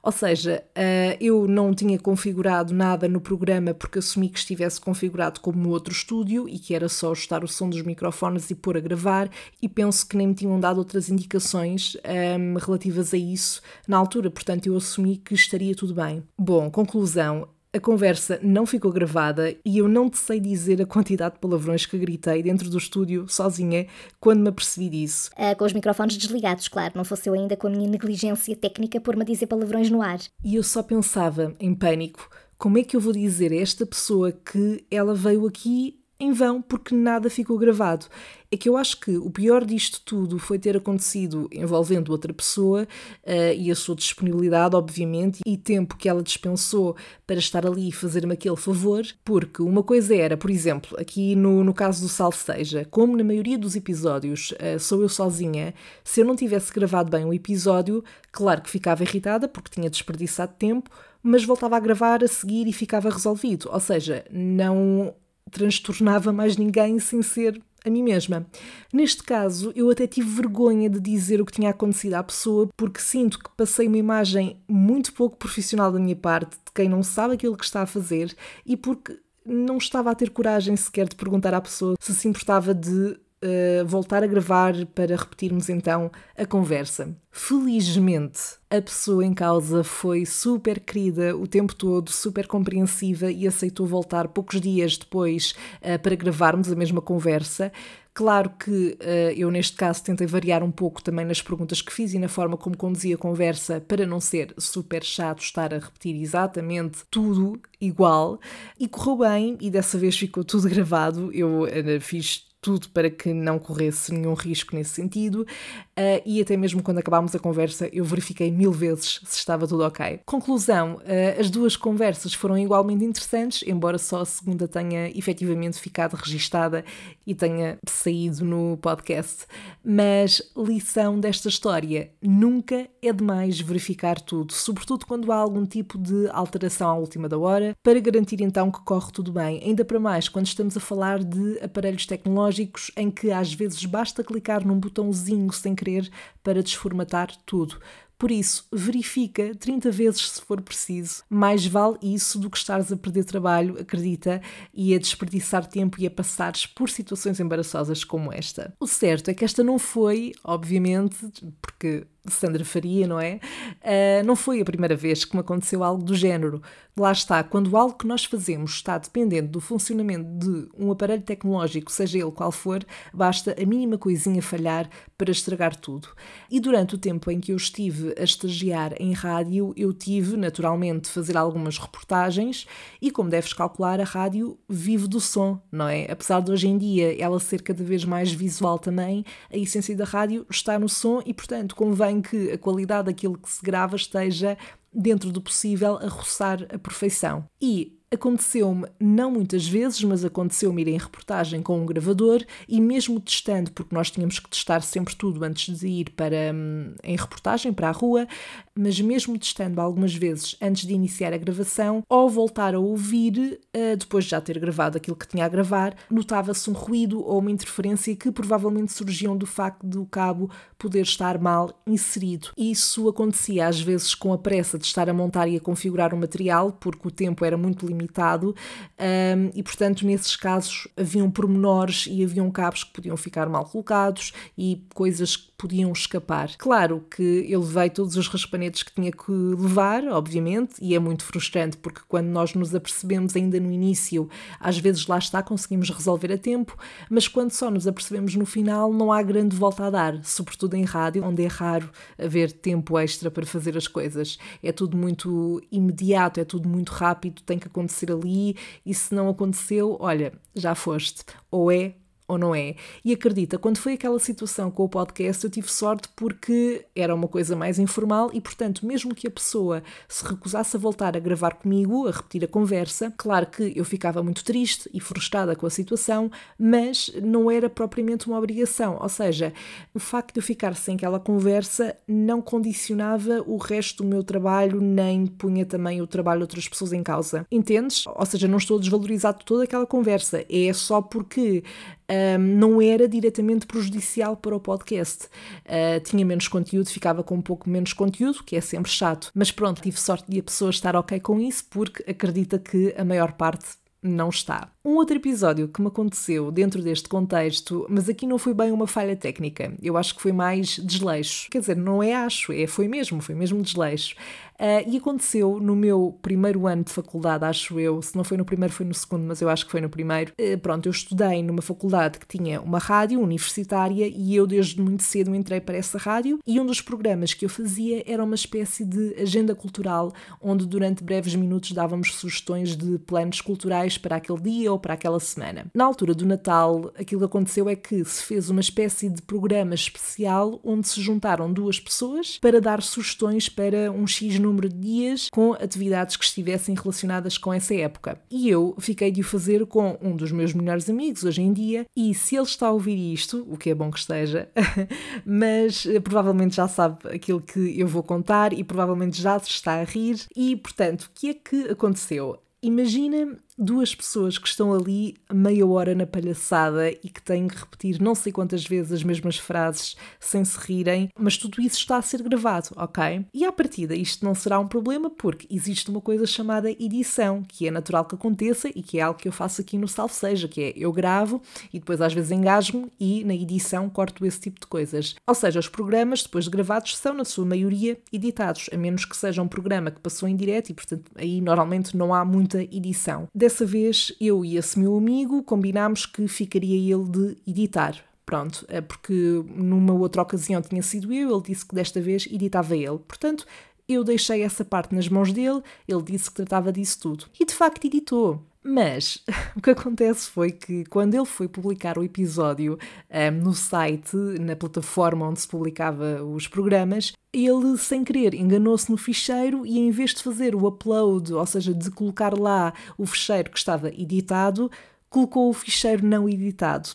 Ou 0.00 0.12
seja, 0.12 0.62
uh, 0.76 1.16
eu 1.18 1.48
não 1.48 1.74
tinha 1.74 1.98
configurado 1.98 2.72
nada 2.72 3.08
no 3.08 3.20
programa 3.20 3.74
porque 3.74 3.98
assumi 3.98 4.28
que 4.28 4.38
estivesse 4.38 4.80
configurado 4.80 5.40
como 5.40 5.70
outro 5.70 5.92
estúdio 5.92 6.48
e 6.48 6.60
que 6.60 6.74
era 6.74 6.88
só 6.88 7.10
ajustar 7.10 7.42
o 7.42 7.48
som 7.48 7.68
dos 7.68 7.82
microfones 7.82 8.48
e 8.50 8.54
pôr 8.54 8.76
a 8.76 8.80
gravar, 8.80 9.28
e 9.60 9.68
penso 9.68 10.06
que 10.06 10.16
nem 10.16 10.28
me 10.28 10.34
tinham 10.34 10.60
dado 10.60 10.78
outras 10.78 11.08
indicações 11.08 11.96
ehm, 12.04 12.56
relativas 12.58 13.12
a 13.12 13.16
isso 13.16 13.60
na 13.88 13.96
altura, 13.96 14.30
portanto 14.30 14.66
eu 14.66 14.76
assumi 14.76 15.16
que 15.16 15.34
estaria 15.34 15.74
tudo 15.74 15.94
bem. 15.94 16.22
Bom, 16.38 16.70
conclusão, 16.70 17.48
a 17.74 17.80
conversa 17.80 18.38
não 18.40 18.64
ficou 18.64 18.92
gravada 18.92 19.52
e 19.64 19.78
eu 19.78 19.88
não 19.88 20.08
te 20.08 20.16
sei 20.16 20.38
dizer 20.38 20.80
a 20.80 20.86
quantidade 20.86 21.34
de 21.34 21.40
palavrões 21.40 21.84
que 21.84 21.98
gritei 21.98 22.40
dentro 22.40 22.70
do 22.70 22.78
estúdio, 22.78 23.26
sozinha, 23.28 23.88
quando 24.20 24.42
me 24.42 24.48
apercebi 24.48 24.88
disso. 24.88 25.28
Uh, 25.36 25.56
com 25.56 25.64
os 25.64 25.72
microfones 25.72 26.16
desligados, 26.16 26.68
claro, 26.68 26.92
não 26.94 27.04
fosse 27.04 27.28
eu 27.28 27.34
ainda 27.34 27.56
com 27.56 27.66
a 27.66 27.70
minha 27.70 27.90
negligência 27.90 28.54
técnica 28.54 29.00
por-me 29.00 29.22
a 29.22 29.24
dizer 29.24 29.48
palavrões 29.48 29.90
no 29.90 30.00
ar. 30.00 30.20
E 30.44 30.54
eu 30.54 30.62
só 30.62 30.84
pensava, 30.84 31.52
em 31.58 31.74
pânico, 31.74 32.30
como 32.56 32.78
é 32.78 32.84
que 32.84 32.94
eu 32.94 33.00
vou 33.00 33.12
dizer 33.12 33.50
a 33.50 33.56
esta 33.56 33.84
pessoa 33.84 34.30
que 34.30 34.86
ela 34.88 35.12
veio 35.12 35.44
aqui 35.44 35.98
em 36.18 36.32
vão, 36.32 36.62
porque 36.62 36.94
nada 36.94 37.28
ficou 37.28 37.58
gravado. 37.58 38.06
É 38.50 38.56
que 38.56 38.68
eu 38.68 38.76
acho 38.76 39.00
que 39.00 39.16
o 39.16 39.30
pior 39.30 39.64
disto 39.64 40.00
tudo 40.04 40.38
foi 40.38 40.60
ter 40.60 40.76
acontecido 40.76 41.48
envolvendo 41.50 42.10
outra 42.10 42.32
pessoa 42.32 42.86
uh, 43.24 43.54
e 43.56 43.68
a 43.68 43.74
sua 43.74 43.96
disponibilidade, 43.96 44.76
obviamente, 44.76 45.40
e 45.44 45.56
tempo 45.56 45.96
que 45.96 46.08
ela 46.08 46.22
dispensou 46.22 46.96
para 47.26 47.36
estar 47.36 47.66
ali 47.66 47.88
e 47.88 47.92
fazer-me 47.92 48.34
aquele 48.34 48.56
favor, 48.56 49.04
porque 49.24 49.60
uma 49.60 49.82
coisa 49.82 50.14
era, 50.14 50.36
por 50.36 50.50
exemplo, 50.50 50.96
aqui 51.00 51.34
no, 51.34 51.64
no 51.64 51.74
caso 51.74 52.00
do 52.02 52.08
Salseja, 52.08 52.86
como 52.90 53.16
na 53.16 53.24
maioria 53.24 53.58
dos 53.58 53.74
episódios 53.74 54.52
uh, 54.52 54.78
sou 54.78 55.02
eu 55.02 55.08
sozinha, 55.08 55.74
se 56.04 56.20
eu 56.20 56.24
não 56.24 56.36
tivesse 56.36 56.72
gravado 56.72 57.10
bem 57.10 57.24
o 57.24 57.34
episódio, 57.34 58.04
claro 58.30 58.62
que 58.62 58.70
ficava 58.70 59.02
irritada 59.02 59.48
porque 59.48 59.70
tinha 59.70 59.90
desperdiçado 59.90 60.54
tempo, 60.56 60.88
mas 61.20 61.44
voltava 61.44 61.76
a 61.76 61.80
gravar 61.80 62.22
a 62.22 62.28
seguir 62.28 62.68
e 62.68 62.72
ficava 62.72 63.10
resolvido. 63.10 63.68
Ou 63.72 63.80
seja, 63.80 64.24
não 64.30 65.14
transtornava 65.50 66.32
mais 66.32 66.56
ninguém 66.56 66.98
sem 66.98 67.22
ser 67.22 67.60
a 67.84 67.90
mim 67.90 68.02
mesma. 68.02 68.46
Neste 68.92 69.22
caso, 69.22 69.72
eu 69.76 69.90
até 69.90 70.06
tive 70.06 70.28
vergonha 70.28 70.88
de 70.88 70.98
dizer 70.98 71.40
o 71.40 71.44
que 71.44 71.52
tinha 71.52 71.70
acontecido 71.70 72.14
à 72.14 72.22
pessoa, 72.22 72.68
porque 72.76 73.00
sinto 73.00 73.38
que 73.38 73.50
passei 73.56 73.86
uma 73.86 73.98
imagem 73.98 74.56
muito 74.66 75.12
pouco 75.12 75.36
profissional 75.36 75.92
da 75.92 75.98
minha 75.98 76.16
parte, 76.16 76.52
de 76.52 76.72
quem 76.74 76.88
não 76.88 77.02
sabe 77.02 77.34
aquilo 77.34 77.56
que 77.56 77.64
está 77.64 77.82
a 77.82 77.86
fazer, 77.86 78.34
e 78.64 78.76
porque 78.76 79.18
não 79.44 79.76
estava 79.76 80.10
a 80.10 80.14
ter 80.14 80.30
coragem 80.30 80.74
sequer 80.74 81.06
de 81.06 81.16
perguntar 81.16 81.52
à 81.52 81.60
pessoa 81.60 81.96
se 82.00 82.14
se 82.14 82.26
importava 82.26 82.74
de 82.74 83.18
uh, 83.44 83.86
voltar 83.86 84.24
a 84.24 84.26
gravar 84.26 84.74
para 84.94 85.16
repetirmos 85.16 85.68
então 85.68 86.10
a 86.36 86.46
conversa. 86.46 87.14
Felizmente, 87.30 88.40
a 88.70 88.80
pessoa 88.80 89.24
em 89.24 89.34
causa 89.34 89.84
foi 89.84 90.24
super 90.24 90.80
querida 90.80 91.36
o 91.36 91.46
tempo 91.46 91.74
todo, 91.74 92.10
super 92.10 92.46
compreensiva 92.46 93.30
e 93.30 93.46
aceitou 93.46 93.86
voltar 93.86 94.28
poucos 94.28 94.60
dias 94.60 94.96
depois 94.96 95.54
uh, 95.82 95.98
para 96.00 96.14
gravarmos 96.14 96.70
a 96.70 96.76
mesma 96.76 97.00
conversa. 97.00 97.70
Claro 98.14 98.50
que 98.50 98.96
uh, 99.00 99.32
eu, 99.36 99.50
neste 99.50 99.76
caso, 99.76 100.04
tentei 100.04 100.24
variar 100.24 100.62
um 100.62 100.70
pouco 100.70 101.02
também 101.02 101.24
nas 101.26 101.42
perguntas 101.42 101.82
que 101.82 101.92
fiz 101.92 102.14
e 102.14 102.18
na 102.20 102.28
forma 102.28 102.56
como 102.56 102.76
conduzi 102.76 103.12
a 103.12 103.18
conversa 103.18 103.80
para 103.80 104.06
não 104.06 104.20
ser 104.20 104.54
super 104.56 105.02
chato 105.02 105.42
estar 105.42 105.74
a 105.74 105.78
repetir 105.78 106.14
exatamente 106.22 107.00
tudo 107.10 107.60
igual. 107.80 108.38
E 108.78 108.86
correu 108.86 109.16
bem, 109.18 109.58
e 109.60 109.68
dessa 109.68 109.98
vez 109.98 110.16
ficou 110.16 110.44
tudo 110.44 110.68
gravado. 110.70 111.32
Eu 111.32 111.62
uh, 111.62 112.00
fiz 112.00 112.53
tudo 112.64 112.88
para 112.88 113.10
que 113.10 113.34
não 113.34 113.58
corresse 113.58 114.10
nenhum 114.10 114.32
risco 114.32 114.74
nesse 114.74 114.92
sentido, 114.92 115.42
uh, 115.42 116.22
e 116.24 116.40
até 116.40 116.56
mesmo 116.56 116.82
quando 116.82 116.96
acabámos 116.96 117.34
a 117.34 117.38
conversa 117.38 117.90
eu 117.92 118.02
verifiquei 118.06 118.50
mil 118.50 118.72
vezes 118.72 119.20
se 119.22 119.36
estava 119.36 119.68
tudo 119.68 119.84
ok. 119.84 120.20
Conclusão, 120.24 120.94
uh, 120.94 121.38
as 121.38 121.50
duas 121.50 121.76
conversas 121.76 122.32
foram 122.32 122.56
igualmente 122.56 123.04
interessantes, 123.04 123.62
embora 123.68 123.98
só 123.98 124.22
a 124.22 124.24
segunda 124.24 124.66
tenha 124.66 125.10
efetivamente 125.10 125.78
ficado 125.78 126.14
registada 126.14 126.82
e 127.26 127.34
tenha 127.34 127.76
saído 127.86 128.42
no 128.46 128.78
podcast. 128.78 129.44
Mas 129.84 130.40
lição 130.56 131.20
desta 131.20 131.50
história: 131.50 132.12
nunca 132.22 132.88
é 133.02 133.12
demais 133.12 133.60
verificar 133.60 134.18
tudo, 134.18 134.54
sobretudo 134.54 135.04
quando 135.04 135.30
há 135.30 135.36
algum 135.36 135.66
tipo 135.66 135.98
de 135.98 136.30
alteração 136.30 136.88
à 136.88 136.94
última 136.94 137.28
da 137.28 137.36
hora, 137.36 137.76
para 137.82 138.00
garantir 138.00 138.40
então 138.40 138.70
que 138.70 138.80
corre 138.80 139.12
tudo 139.12 139.30
bem. 139.30 139.62
Ainda 139.62 139.84
para 139.84 140.00
mais 140.00 140.30
quando 140.30 140.46
estamos 140.46 140.78
a 140.78 140.80
falar 140.80 141.22
de 141.22 141.58
aparelhos 141.62 142.06
tecnológicos 142.06 142.53
tecnológicos 142.54 142.90
em 142.96 143.10
que 143.10 143.30
às 143.30 143.52
vezes 143.52 143.84
basta 143.84 144.22
clicar 144.22 144.66
num 144.66 144.78
botãozinho 144.78 145.52
sem 145.52 145.74
querer 145.74 146.10
para 146.42 146.62
desformatar 146.62 147.30
tudo. 147.44 147.80
Por 148.16 148.30
isso, 148.30 148.66
verifica 148.72 149.54
30 149.56 149.90
vezes 149.90 150.30
se 150.30 150.40
for 150.40 150.60
preciso. 150.60 151.24
Mais 151.28 151.66
vale 151.66 151.98
isso 152.00 152.38
do 152.38 152.48
que 152.48 152.56
estares 152.56 152.92
a 152.92 152.96
perder 152.96 153.24
trabalho, 153.24 153.78
acredita, 153.78 154.40
e 154.72 154.94
a 154.94 154.98
desperdiçar 154.98 155.66
tempo 155.66 156.00
e 156.00 156.06
a 156.06 156.10
passares 156.10 156.64
por 156.64 156.88
situações 156.88 157.40
embaraçosas 157.40 158.04
como 158.04 158.32
esta. 158.32 158.72
O 158.78 158.86
certo 158.86 159.30
é 159.30 159.34
que 159.34 159.44
esta 159.44 159.64
não 159.64 159.78
foi, 159.78 160.32
obviamente, 160.44 161.16
porque 161.60 162.06
Sandra 162.26 162.64
Faria, 162.64 163.06
não 163.06 163.20
é? 163.20 163.38
Uh, 163.82 164.26
não 164.26 164.34
foi 164.34 164.60
a 164.60 164.64
primeira 164.64 164.96
vez 164.96 165.24
que 165.24 165.34
me 165.34 165.40
aconteceu 165.40 165.84
algo 165.84 166.02
do 166.02 166.14
género. 166.14 166.62
Lá 166.96 167.10
está, 167.10 167.42
quando 167.42 167.76
algo 167.76 167.98
que 167.98 168.06
nós 168.06 168.24
fazemos 168.24 168.72
está 168.72 168.96
dependente 168.96 169.48
do 169.48 169.60
funcionamento 169.60 170.24
de 170.38 170.68
um 170.78 170.92
aparelho 170.92 171.22
tecnológico, 171.22 171.90
seja 171.90 172.18
ele 172.18 172.30
qual 172.30 172.52
for, 172.52 172.84
basta 173.12 173.54
a 173.60 173.66
mínima 173.66 173.98
coisinha 173.98 174.40
falhar 174.40 174.88
para 175.18 175.30
estragar 175.30 175.74
tudo. 175.74 176.08
E 176.50 176.60
durante 176.60 176.94
o 176.94 176.98
tempo 176.98 177.30
em 177.30 177.40
que 177.40 177.52
eu 177.52 177.56
estive 177.56 178.14
a 178.16 178.22
estagiar 178.22 178.94
em 179.00 179.12
rádio, 179.12 179.74
eu 179.76 179.92
tive, 179.92 180.36
naturalmente, 180.36 181.02
de 181.02 181.10
fazer 181.10 181.36
algumas 181.36 181.78
reportagens 181.78 182.66
e, 183.02 183.10
como 183.10 183.28
deves 183.28 183.52
calcular, 183.52 184.00
a 184.00 184.04
rádio 184.04 184.56
vive 184.68 185.08
do 185.08 185.20
som, 185.20 185.60
não 185.70 185.88
é? 185.88 186.10
Apesar 186.10 186.40
de 186.40 186.52
hoje 186.52 186.68
em 186.68 186.78
dia 186.78 187.20
ela 187.20 187.40
ser 187.40 187.60
cada 187.60 187.82
vez 187.82 188.04
mais 188.04 188.32
visual 188.32 188.78
também, 188.78 189.24
a 189.52 189.56
essência 189.56 189.96
da 189.96 190.04
rádio 190.04 190.46
está 190.48 190.78
no 190.78 190.88
som 190.88 191.20
e, 191.26 191.34
portanto, 191.34 191.74
convém 191.74 192.13
em 192.14 192.22
que 192.22 192.52
a 192.52 192.58
qualidade 192.58 193.06
daquilo 193.06 193.38
que 193.38 193.50
se 193.50 193.62
grava 193.62 193.96
esteja 193.96 194.56
dentro 194.92 195.32
do 195.32 195.40
possível 195.40 195.98
a 195.98 196.08
roçar 196.08 196.62
a 196.72 196.78
perfeição. 196.78 197.44
E 197.60 197.98
Aconteceu-me, 198.14 198.86
não 199.00 199.28
muitas 199.28 199.66
vezes, 199.66 200.00
mas 200.04 200.24
aconteceu-me 200.24 200.82
ir 200.82 200.88
em 200.88 200.96
reportagem 200.96 201.60
com 201.60 201.80
um 201.80 201.84
gravador 201.84 202.44
e 202.68 202.80
mesmo 202.80 203.18
testando, 203.18 203.72
porque 203.72 203.92
nós 203.92 204.08
tínhamos 204.08 204.38
que 204.38 204.48
testar 204.48 204.82
sempre 204.82 205.16
tudo 205.16 205.42
antes 205.44 205.80
de 205.80 205.88
ir 205.88 206.10
para 206.10 206.52
hum, 206.54 206.94
em 207.02 207.16
reportagem 207.16 207.72
para 207.72 207.88
a 207.88 207.92
rua, 207.92 208.28
mas 208.72 209.00
mesmo 209.00 209.36
testando 209.36 209.80
algumas 209.80 210.14
vezes 210.14 210.56
antes 210.62 210.86
de 210.86 210.94
iniciar 210.94 211.32
a 211.32 211.36
gravação, 211.36 212.04
ao 212.08 212.28
voltar 212.28 212.76
a 212.76 212.78
ouvir, 212.78 213.58
uh, 213.76 213.96
depois 213.96 214.24
de 214.24 214.30
já 214.30 214.40
ter 214.40 214.60
gravado 214.60 214.96
aquilo 214.96 215.16
que 215.16 215.26
tinha 215.26 215.44
a 215.44 215.48
gravar, 215.48 215.96
notava-se 216.08 216.70
um 216.70 216.72
ruído 216.72 217.20
ou 217.20 217.40
uma 217.40 217.50
interferência 217.50 218.14
que 218.14 218.30
provavelmente 218.30 218.92
surgiam 218.92 219.36
do 219.36 219.46
facto 219.46 219.84
do 219.84 220.06
cabo 220.06 220.48
poder 220.78 221.02
estar 221.02 221.36
mal 221.36 221.82
inserido. 221.84 222.50
Isso 222.56 223.08
acontecia 223.08 223.66
às 223.66 223.80
vezes 223.80 224.14
com 224.14 224.32
a 224.32 224.38
pressa 224.38 224.78
de 224.78 224.84
estar 224.84 225.10
a 225.10 225.12
montar 225.12 225.48
e 225.48 225.56
a 225.56 225.60
configurar 225.60 226.14
o 226.14 226.16
material, 226.16 226.70
porque 226.70 227.08
o 227.08 227.10
tempo 227.10 227.44
era 227.44 227.56
muito 227.56 227.84
limitado 227.84 228.03
limitado 228.04 228.54
um, 228.98 229.50
e, 229.54 229.62
portanto, 229.62 230.06
nesses 230.06 230.36
casos 230.36 230.86
haviam 230.96 231.30
pormenores 231.30 232.06
e 232.08 232.22
haviam 232.22 232.50
cabos 232.50 232.84
que 232.84 232.92
podiam 232.92 233.16
ficar 233.16 233.48
mal 233.48 233.64
colocados 233.64 234.32
e 234.56 234.86
coisas 234.94 235.36
que 235.36 235.53
podiam 235.64 235.90
escapar. 235.92 236.54
Claro 236.58 237.02
que 237.10 237.46
eu 237.48 237.58
levei 237.60 237.88
todos 237.88 238.18
os 238.18 238.28
raspanetes 238.28 238.82
que 238.82 238.92
tinha 238.92 239.10
que 239.10 239.32
levar, 239.32 240.06
obviamente, 240.08 240.74
e 240.78 240.94
é 240.94 240.98
muito 240.98 241.24
frustrante 241.24 241.78
porque 241.78 242.02
quando 242.06 242.26
nós 242.26 242.52
nos 242.52 242.74
apercebemos 242.74 243.34
ainda 243.34 243.58
no 243.58 243.72
início, 243.72 244.28
às 244.60 244.76
vezes 244.76 245.06
lá 245.06 245.16
está, 245.16 245.42
conseguimos 245.42 245.88
resolver 245.88 246.30
a 246.30 246.36
tempo, 246.36 246.76
mas 247.08 247.26
quando 247.26 247.50
só 247.52 247.70
nos 247.70 247.86
apercebemos 247.86 248.34
no 248.34 248.44
final, 248.44 248.92
não 248.92 249.10
há 249.10 249.22
grande 249.22 249.56
volta 249.56 249.86
a 249.86 249.90
dar, 249.90 250.22
sobretudo 250.22 250.76
em 250.76 250.84
rádio, 250.84 251.24
onde 251.24 251.42
é 251.42 251.48
raro 251.48 251.90
haver 252.18 252.52
tempo 252.52 252.98
extra 252.98 253.30
para 253.30 253.46
fazer 253.46 253.74
as 253.74 253.88
coisas. 253.88 254.36
É 254.62 254.70
tudo 254.70 254.98
muito 254.98 255.62
imediato, 255.72 256.40
é 256.40 256.44
tudo 256.44 256.68
muito 256.68 256.90
rápido, 256.90 257.40
tem 257.40 257.58
que 257.58 257.68
acontecer 257.68 258.12
ali 258.12 258.54
e 258.84 258.92
se 258.92 259.14
não 259.14 259.30
aconteceu, 259.30 259.96
olha, 259.98 260.34
já 260.54 260.74
foste. 260.74 261.24
Ou 261.50 261.72
é 261.72 261.94
ou 262.26 262.38
não 262.38 262.54
é? 262.54 262.74
E 263.04 263.12
acredita, 263.12 263.58
quando 263.58 263.78
foi 263.78 263.94
aquela 263.94 264.18
situação 264.18 264.70
com 264.70 264.84
o 264.84 264.88
podcast, 264.88 265.44
eu 265.44 265.50
tive 265.50 265.70
sorte 265.70 266.08
porque 266.16 266.86
era 266.96 267.14
uma 267.14 267.28
coisa 267.28 267.54
mais 267.54 267.78
informal 267.78 268.30
e, 268.32 268.40
portanto, 268.40 268.86
mesmo 268.86 269.14
que 269.14 269.26
a 269.26 269.30
pessoa 269.30 269.82
se 270.08 270.24
recusasse 270.24 270.76
a 270.76 270.80
voltar 270.80 271.16
a 271.16 271.20
gravar 271.20 271.54
comigo, 271.54 272.06
a 272.06 272.10
repetir 272.10 272.44
a 272.44 272.48
conversa, 272.48 273.12
claro 273.16 273.46
que 273.46 273.72
eu 273.76 273.84
ficava 273.84 274.22
muito 274.22 274.42
triste 274.42 274.88
e 274.92 275.00
frustrada 275.00 275.54
com 275.54 275.66
a 275.66 275.70
situação, 275.70 276.30
mas 276.58 277.10
não 277.22 277.50
era 277.50 277.68
propriamente 277.68 278.26
uma 278.26 278.38
obrigação. 278.38 278.98
Ou 279.00 279.08
seja, 279.08 279.52
o 279.92 279.98
facto 279.98 280.34
de 280.34 280.40
eu 280.40 280.42
ficar 280.42 280.74
sem 280.74 280.96
aquela 280.96 281.20
conversa 281.20 281.94
não 282.08 282.40
condicionava 282.40 283.42
o 283.46 283.56
resto 283.58 284.02
do 284.02 284.08
meu 284.08 284.24
trabalho, 284.24 284.80
nem 284.80 285.26
punha 285.26 285.66
também 285.66 286.00
o 286.00 286.06
trabalho 286.06 286.38
de 286.38 286.44
outras 286.44 286.68
pessoas 286.68 286.92
em 286.92 287.02
causa. 287.02 287.46
Entendes? 287.50 288.06
Ou 288.06 288.24
seja, 288.24 288.48
não 288.48 288.58
estou 288.58 288.78
a 288.78 288.80
desvalorizar 288.80 289.34
toda 289.34 289.64
aquela 289.64 289.86
conversa, 289.86 290.44
é 290.48 290.72
só 290.72 291.02
porque 291.02 291.62
um, 292.10 292.38
não 292.38 292.82
era 292.82 293.08
diretamente 293.08 293.66
prejudicial 293.66 294.36
para 294.36 294.54
o 294.54 294.60
podcast. 294.60 295.26
Uh, 295.64 296.00
tinha 296.04 296.24
menos 296.24 296.48
conteúdo, 296.48 296.88
ficava 296.88 297.22
com 297.22 297.36
um 297.36 297.42
pouco 297.42 297.68
menos 297.68 297.92
conteúdo, 297.92 298.42
que 298.44 298.56
é 298.56 298.60
sempre 298.60 298.90
chato. 298.90 299.30
Mas 299.34 299.50
pronto, 299.50 299.80
tive 299.80 299.98
sorte 299.98 300.30
de 300.30 300.40
a 300.40 300.42
pessoa 300.42 300.70
estar 300.70 300.96
ok 300.96 301.20
com 301.20 301.40
isso, 301.40 301.64
porque 301.70 302.08
acredita 302.10 302.58
que 302.58 302.94
a 302.96 303.04
maior 303.04 303.32
parte 303.32 303.66
não 304.02 304.28
está. 304.28 304.73
Um 304.86 304.96
outro 304.96 305.16
episódio 305.16 305.66
que 305.66 305.80
me 305.80 305.88
aconteceu 305.88 306.50
dentro 306.50 306.82
deste 306.82 307.08
contexto, 307.08 307.86
mas 307.88 308.06
aqui 308.06 308.26
não 308.26 308.36
foi 308.36 308.52
bem 308.52 308.70
uma 308.70 308.86
falha 308.86 309.16
técnica, 309.16 309.72
eu 309.82 309.96
acho 309.96 310.14
que 310.14 310.20
foi 310.20 310.30
mais 310.30 310.76
desleixo. 310.76 311.48
Quer 311.50 311.60
dizer, 311.60 311.74
não 311.74 312.02
é 312.02 312.14
acho, 312.14 312.52
é 312.52 312.66
foi 312.66 312.86
mesmo, 312.86 313.22
foi 313.22 313.34
mesmo 313.34 313.62
desleixo. 313.62 314.14
Uh, 314.54 314.88
e 314.88 314.98
aconteceu 314.98 315.58
no 315.58 315.74
meu 315.74 316.16
primeiro 316.22 316.66
ano 316.68 316.84
de 316.84 316.92
faculdade, 316.92 317.44
acho 317.44 317.80
eu, 317.80 318.00
se 318.00 318.16
não 318.16 318.22
foi 318.22 318.36
no 318.36 318.44
primeiro, 318.44 318.72
foi 318.72 318.86
no 318.86 318.94
segundo, 318.94 319.24
mas 319.24 319.40
eu 319.40 319.48
acho 319.48 319.64
que 319.64 319.72
foi 319.72 319.80
no 319.80 319.88
primeiro. 319.88 320.32
Uh, 320.38 320.56
pronto, 320.58 320.86
eu 320.86 320.92
estudei 320.92 321.42
numa 321.42 321.62
faculdade 321.62 322.18
que 322.18 322.26
tinha 322.26 322.60
uma 322.60 322.78
rádio 322.78 323.20
universitária 323.20 324.06
e 324.06 324.36
eu 324.36 324.46
desde 324.46 324.80
muito 324.80 325.02
cedo 325.02 325.34
entrei 325.34 325.60
para 325.60 325.76
essa 325.76 325.98
rádio 325.98 326.38
e 326.46 326.60
um 326.60 326.66
dos 326.66 326.80
programas 326.80 327.34
que 327.34 327.44
eu 327.44 327.48
fazia 327.48 328.04
era 328.06 328.22
uma 328.22 328.36
espécie 328.36 328.84
de 328.84 329.14
agenda 329.20 329.54
cultural, 329.56 330.12
onde 330.40 330.66
durante 330.66 331.02
breves 331.02 331.34
minutos 331.34 331.72
dávamos 331.72 332.14
sugestões 332.14 332.76
de 332.76 332.98
planos 332.98 333.40
culturais 333.40 333.98
para 333.98 334.16
aquele 334.16 334.40
dia 334.40 334.73
para 334.78 334.94
aquela 334.94 335.20
semana. 335.20 335.66
Na 335.74 335.84
altura 335.84 336.14
do 336.14 336.26
Natal, 336.26 336.92
aquilo 336.98 337.20
que 337.20 337.26
aconteceu 337.26 337.68
é 337.68 337.76
que 337.76 338.04
se 338.04 338.22
fez 338.22 338.50
uma 338.50 338.60
espécie 338.60 339.08
de 339.08 339.22
programa 339.22 339.74
especial 339.74 340.60
onde 340.62 340.88
se 340.88 341.00
juntaram 341.00 341.52
duas 341.52 341.80
pessoas 341.80 342.38
para 342.38 342.60
dar 342.60 342.82
sugestões 342.82 343.48
para 343.48 343.90
um 343.90 344.06
X 344.06 344.38
número 344.38 344.68
de 344.68 344.76
dias 344.76 345.28
com 345.30 345.52
atividades 345.52 346.16
que 346.16 346.24
estivessem 346.24 346.74
relacionadas 346.74 347.38
com 347.38 347.52
essa 347.52 347.74
época. 347.74 348.18
E 348.30 348.48
eu 348.48 348.74
fiquei 348.78 349.10
de 349.10 349.20
o 349.20 349.24
fazer 349.24 349.64
com 349.66 349.98
um 350.00 350.14
dos 350.14 350.30
meus 350.30 350.52
melhores 350.52 350.88
amigos 350.88 351.24
hoje 351.24 351.42
em 351.42 351.52
dia, 351.52 351.86
e 351.96 352.14
se 352.14 352.36
ele 352.36 352.44
está 352.44 352.68
a 352.68 352.72
ouvir 352.72 353.12
isto, 353.12 353.46
o 353.48 353.56
que 353.56 353.70
é 353.70 353.74
bom 353.74 353.90
que 353.90 353.98
esteja, 353.98 354.48
mas 355.24 355.86
eh, 355.86 356.00
provavelmente 356.00 356.56
já 356.56 356.68
sabe 356.68 357.08
aquilo 357.08 357.40
que 357.40 357.78
eu 357.78 357.88
vou 357.88 358.02
contar 358.02 358.52
e 358.52 358.62
provavelmente 358.62 359.20
já 359.20 359.38
se 359.38 359.48
está 359.48 359.80
a 359.80 359.84
rir. 359.84 360.20
E 360.36 360.56
portanto, 360.56 361.04
o 361.04 361.10
que 361.14 361.30
é 361.30 361.34
que 361.34 361.70
aconteceu? 361.70 362.38
Imagina 362.62 363.38
duas 363.56 363.94
pessoas 363.94 364.38
que 364.38 364.48
estão 364.48 364.72
ali 364.72 365.14
meia 365.32 365.66
hora 365.66 365.94
na 365.94 366.06
palhaçada 366.06 366.90
e 366.90 367.08
que 367.08 367.22
têm 367.22 367.46
que 367.46 367.56
repetir 367.56 368.00
não 368.00 368.14
sei 368.14 368.32
quantas 368.32 368.64
vezes 368.64 368.92
as 368.92 369.02
mesmas 369.04 369.38
frases 369.38 369.96
sem 370.18 370.44
se 370.44 370.58
rirem, 370.58 371.08
mas 371.18 371.36
tudo 371.36 371.60
isso 371.60 371.76
está 371.76 371.96
a 371.96 372.02
ser 372.02 372.22
gravado, 372.22 372.70
ok? 372.76 373.24
E 373.32 373.44
à 373.44 373.52
partida 373.52 373.94
isto 373.94 374.24
não 374.24 374.34
será 374.34 374.58
um 374.58 374.66
problema 374.66 375.08
porque 375.08 375.46
existe 375.50 375.90
uma 375.90 376.00
coisa 376.00 376.26
chamada 376.26 376.70
edição, 376.70 377.42
que 377.46 377.66
é 377.66 377.70
natural 377.70 378.04
que 378.04 378.14
aconteça 378.14 378.68
e 378.74 378.82
que 378.82 378.98
é 378.98 379.02
algo 379.02 379.18
que 379.18 379.28
eu 379.28 379.32
faço 379.32 379.60
aqui 379.60 379.78
no 379.78 379.88
Salve 379.88 380.14
Seja, 380.14 380.48
que 380.48 380.62
é 380.62 380.72
eu 380.76 380.92
gravo 380.92 381.40
e 381.72 381.78
depois 381.78 382.00
às 382.00 382.12
vezes 382.12 382.30
engasgo 382.30 382.90
e 382.98 383.24
na 383.24 383.34
edição 383.34 383.88
corto 383.88 384.26
esse 384.26 384.40
tipo 384.40 384.60
de 384.60 384.66
coisas. 384.66 385.14
Ou 385.26 385.34
seja, 385.34 385.60
os 385.60 385.68
programas 385.68 386.22
depois 386.22 386.44
de 386.44 386.50
gravados 386.50 386.96
são 386.96 387.14
na 387.14 387.24
sua 387.24 387.44
maioria 387.44 387.98
editados, 388.12 388.68
a 388.72 388.76
menos 388.76 389.04
que 389.04 389.16
seja 389.16 389.42
um 389.42 389.48
programa 389.48 389.90
que 389.90 390.00
passou 390.00 390.28
em 390.28 390.36
direto 390.36 390.70
e 390.70 390.74
portanto 390.74 391.10
aí 391.16 391.40
normalmente 391.40 391.96
não 391.96 392.12
há 392.12 392.24
muita 392.24 392.62
edição. 392.62 393.28
Dessa 393.44 393.66
vez, 393.66 394.10
eu 394.18 394.42
e 394.42 394.56
esse 394.56 394.78
meu 394.78 394.96
amigo 394.96 395.42
combinámos 395.42 396.06
que 396.06 396.26
ficaria 396.26 396.94
ele 396.94 397.04
de 397.04 397.36
editar. 397.46 398.02
Pronto, 398.24 398.64
é 398.68 398.80
porque 398.80 399.44
numa 399.54 399.92
outra 399.92 400.22
ocasião 400.22 400.62
tinha 400.62 400.82
sido 400.82 401.12
eu, 401.12 401.30
ele 401.30 401.42
disse 401.42 401.66
que 401.66 401.74
desta 401.74 402.00
vez 402.00 402.26
editava 402.32 402.74
ele. 402.74 402.98
Portanto, 403.06 403.46
eu 403.86 404.02
deixei 404.02 404.40
essa 404.40 404.64
parte 404.64 404.94
nas 404.94 405.10
mãos 405.10 405.30
dele, 405.30 405.60
ele 405.86 406.02
disse 406.04 406.30
que 406.30 406.36
tratava 406.36 406.72
disso 406.72 406.98
tudo. 407.00 407.26
E 407.38 407.44
de 407.44 407.54
facto 407.54 407.84
editou. 407.84 408.42
Mas 408.64 409.22
o 409.54 409.60
que 409.60 409.70
acontece 409.70 410.30
foi 410.30 410.50
que 410.50 410.86
quando 410.86 411.14
ele 411.14 411.26
foi 411.26 411.46
publicar 411.46 411.98
o 411.98 412.02
episódio 412.02 412.78
um, 413.10 413.42
no 413.42 413.52
site, 413.52 414.16
na 414.40 414.56
plataforma 414.56 415.28
onde 415.28 415.42
se 415.42 415.48
publicava 415.48 416.24
os 416.24 416.48
programas, 416.48 417.12
ele, 417.30 417.76
sem 417.76 418.02
querer, 418.02 418.32
enganou-se 418.32 418.90
no 418.90 418.96
ficheiro 418.96 419.66
e 419.66 419.78
em 419.78 419.90
vez 419.90 420.14
de 420.14 420.22
fazer 420.22 420.54
o 420.54 420.66
upload, 420.66 421.34
ou 421.34 421.44
seja, 421.44 421.74
de 421.74 421.90
colocar 421.90 422.32
lá 422.38 422.72
o 422.96 423.04
ficheiro 423.04 423.50
que 423.50 423.58
estava 423.58 423.88
editado, 423.88 424.70
colocou 425.14 425.48
o 425.48 425.52
ficheiro 425.52 426.04
não 426.04 426.28
editado. 426.28 426.88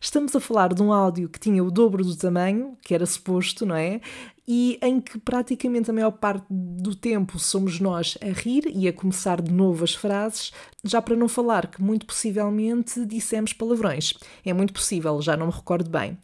Estamos 0.00 0.36
a 0.36 0.38
falar 0.38 0.72
de 0.72 0.80
um 0.80 0.92
áudio 0.92 1.28
que 1.28 1.40
tinha 1.40 1.64
o 1.64 1.72
dobro 1.72 2.04
do 2.04 2.14
tamanho, 2.14 2.78
que 2.80 2.94
era 2.94 3.04
suposto, 3.04 3.66
não 3.66 3.74
é? 3.74 4.00
e 4.46 4.78
em 4.82 5.00
que 5.00 5.18
praticamente 5.18 5.90
a 5.90 5.92
maior 5.92 6.12
parte 6.12 6.44
do 6.50 6.94
tempo 6.94 7.38
somos 7.38 7.80
nós 7.80 8.16
a 8.20 8.26
rir 8.26 8.70
e 8.72 8.86
a 8.86 8.92
começar 8.92 9.40
de 9.40 9.50
novo 9.50 9.82
as 9.82 9.94
frases, 9.94 10.52
já 10.84 11.00
para 11.00 11.16
não 11.16 11.26
falar 11.28 11.66
que 11.66 11.82
muito 11.82 12.04
possivelmente 12.04 13.04
dissemos 13.06 13.54
palavrões. 13.54 14.12
É 14.44 14.52
muito 14.52 14.74
possível, 14.74 15.20
já 15.22 15.34
não 15.34 15.46
me 15.46 15.52
recordo 15.52 15.90
bem. 15.90 16.16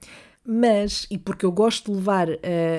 Mas, 0.45 1.07
e 1.11 1.17
porque 1.17 1.47
eu 1.47 1.51
gosto 1.51 1.91
de 1.91 1.97
levar 1.97 2.29
uh, 2.29 2.37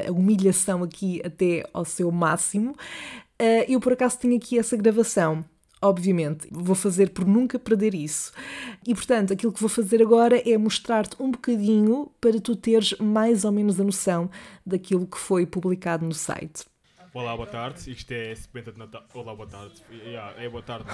a 0.08 0.12
humilhação 0.12 0.84
aqui 0.84 1.22
até 1.26 1.68
ao 1.74 1.84
seu 1.84 2.12
máximo, 2.12 2.72
uh, 2.72 3.66
eu 3.68 3.80
por 3.80 3.94
acaso 3.94 4.20
tenho 4.20 4.38
aqui 4.38 4.60
essa 4.60 4.78
gravação 4.78 5.44
obviamente. 5.82 6.48
Vou 6.52 6.76
fazer 6.76 7.10
por 7.10 7.26
nunca 7.26 7.58
perder 7.58 7.94
isso. 7.96 8.32
E 8.86 8.94
portanto, 8.94 9.34
aquilo 9.34 9.52
que 9.52 9.60
vou 9.60 9.70
fazer 9.70 10.02
agora 10.02 10.42
é 10.50 10.58
mostrar-te 10.58 11.16
um 11.22 11.32
bocadinho 11.32 12.12
para 12.22 12.40
tu 12.40 12.56
teres 12.56 12.94
mais 13.00 13.44
ou 13.44 13.52
menos 13.52 13.80
a 13.80 13.84
noção 13.84 14.30
daquilo 14.66 15.08
que 15.08 15.18
foi 15.18 15.46
publicado 15.46 16.06
no 16.06 16.14
site. 16.14 16.66
Olá, 17.14 17.36
boa 17.36 17.48
tarde. 17.48 17.92
Isto 17.92 18.12
é 18.14 18.34
Sebenta 18.34 18.72
de 18.72 18.80
Natal. 18.80 19.06
Olá, 19.14 19.36
boa 19.36 19.48
tarde. 19.48 19.74
Yeah, 19.92 20.42
é 20.42 20.48
boa 20.48 20.64
tarde. 20.64 20.86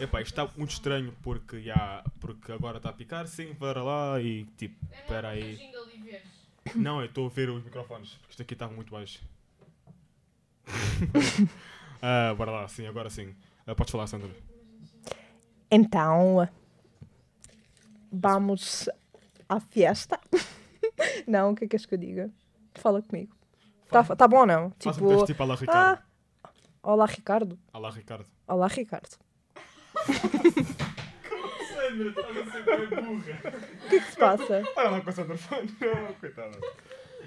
Epá, 0.00 0.20
isto 0.20 0.32
está 0.32 0.52
muito 0.56 0.72
estranho 0.72 1.14
porque, 1.22 1.58
yeah, 1.58 2.02
porque 2.18 2.50
agora 2.50 2.78
está 2.78 2.88
a 2.88 2.92
picar. 2.92 3.28
Sim, 3.28 3.54
para 3.54 3.80
lá 3.80 4.20
e 4.20 4.46
tipo, 4.56 4.74
espera 4.92 5.28
aí. 5.28 5.60
Não, 6.74 7.00
eu 7.00 7.06
estou 7.06 7.26
a 7.26 7.28
ver 7.28 7.50
os 7.50 7.62
microfones 7.62 8.14
porque 8.14 8.32
isto 8.32 8.42
aqui 8.42 8.54
está 8.54 8.66
muito 8.66 8.90
baixo. 8.90 9.20
ah, 12.02 12.34
bora 12.36 12.50
lá, 12.50 12.68
sim, 12.68 12.86
agora 12.88 13.08
sim. 13.08 13.32
Uh, 13.66 13.74
podes 13.74 13.92
falar, 13.92 14.06
Sandra. 14.06 14.30
Então, 15.70 16.48
vamos 18.10 18.88
à 19.48 19.60
festa. 19.60 20.18
não, 21.26 21.52
o 21.52 21.54
que 21.54 21.64
é 21.64 21.68
que 21.68 21.76
és 21.76 21.86
que 21.86 21.94
eu 21.94 21.98
diga? 21.98 22.30
Fala 22.74 23.02
comigo. 23.02 23.34
Tá, 23.88 24.04
tá 24.04 24.28
bom, 24.28 24.46
não? 24.46 24.70
Tipo, 24.78 25.22
um 25.22 25.24
tipo 25.24 25.42
Olá, 25.42 25.54
Ricardo. 25.56 26.02
Ah, 26.42 26.50
olá, 26.82 27.06
Ricardo. 27.06 27.58
Olá, 27.72 27.90
Ricardo. 27.90 28.26
Olá, 28.46 28.66
Ricardo. 28.68 29.16
Sandra, 31.90 32.08
estás 32.08 32.36
a 32.36 32.44
ser 32.52 32.64
bem 32.64 32.86
burra. 32.88 33.38
O 33.84 33.88
que 33.88 33.96
é 33.96 34.00
que 34.00 34.10
se 34.10 34.16
passa? 34.16 34.62
Para 34.74 34.90
lá 34.90 35.00
com 35.00 35.10
a 35.10 35.12
Sandra. 35.12 35.36
Não, 35.80 36.14
coitada. 36.20 36.58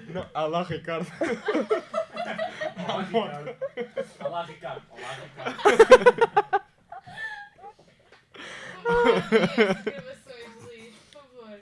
Não, 0.08 0.26
olá, 0.34 0.62
Ricardo. 0.62 1.06
Olá. 3.14 3.44
Olá, 4.18 4.42
Ricardo. 4.44 4.82
Olá, 4.90 5.12
Ricardo. 5.22 5.62
gravações, 9.84 10.62
Luís, 10.64 10.94
por 11.12 11.22
favor. 11.22 11.60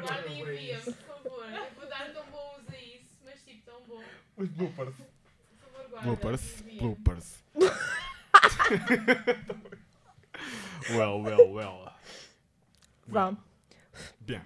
Guardem 0.00 0.38
e 0.38 0.40
enviem 0.42 0.80
por 0.80 0.94
favor. 0.94 1.44
Eu 1.52 1.70
vou 1.74 1.88
dar 1.88 2.12
tão 2.12 2.24
bom 2.26 2.56
uso 2.56 2.70
a 2.72 2.78
isso, 2.78 3.16
mas 3.24 3.42
tipo, 3.44 3.68
tão 3.68 3.82
bom. 3.88 4.00
Os 4.36 4.48
bloopers. 4.50 4.94
Por 4.94 5.70
favor, 5.72 5.88
guarda. 5.90 6.06
Bloopers. 6.06 6.62
Bloopers. 6.78 7.42
well, 10.90 11.20
well, 11.20 11.52
well. 11.52 11.92
Vamos. 13.08 13.40
Bien. 14.20 14.42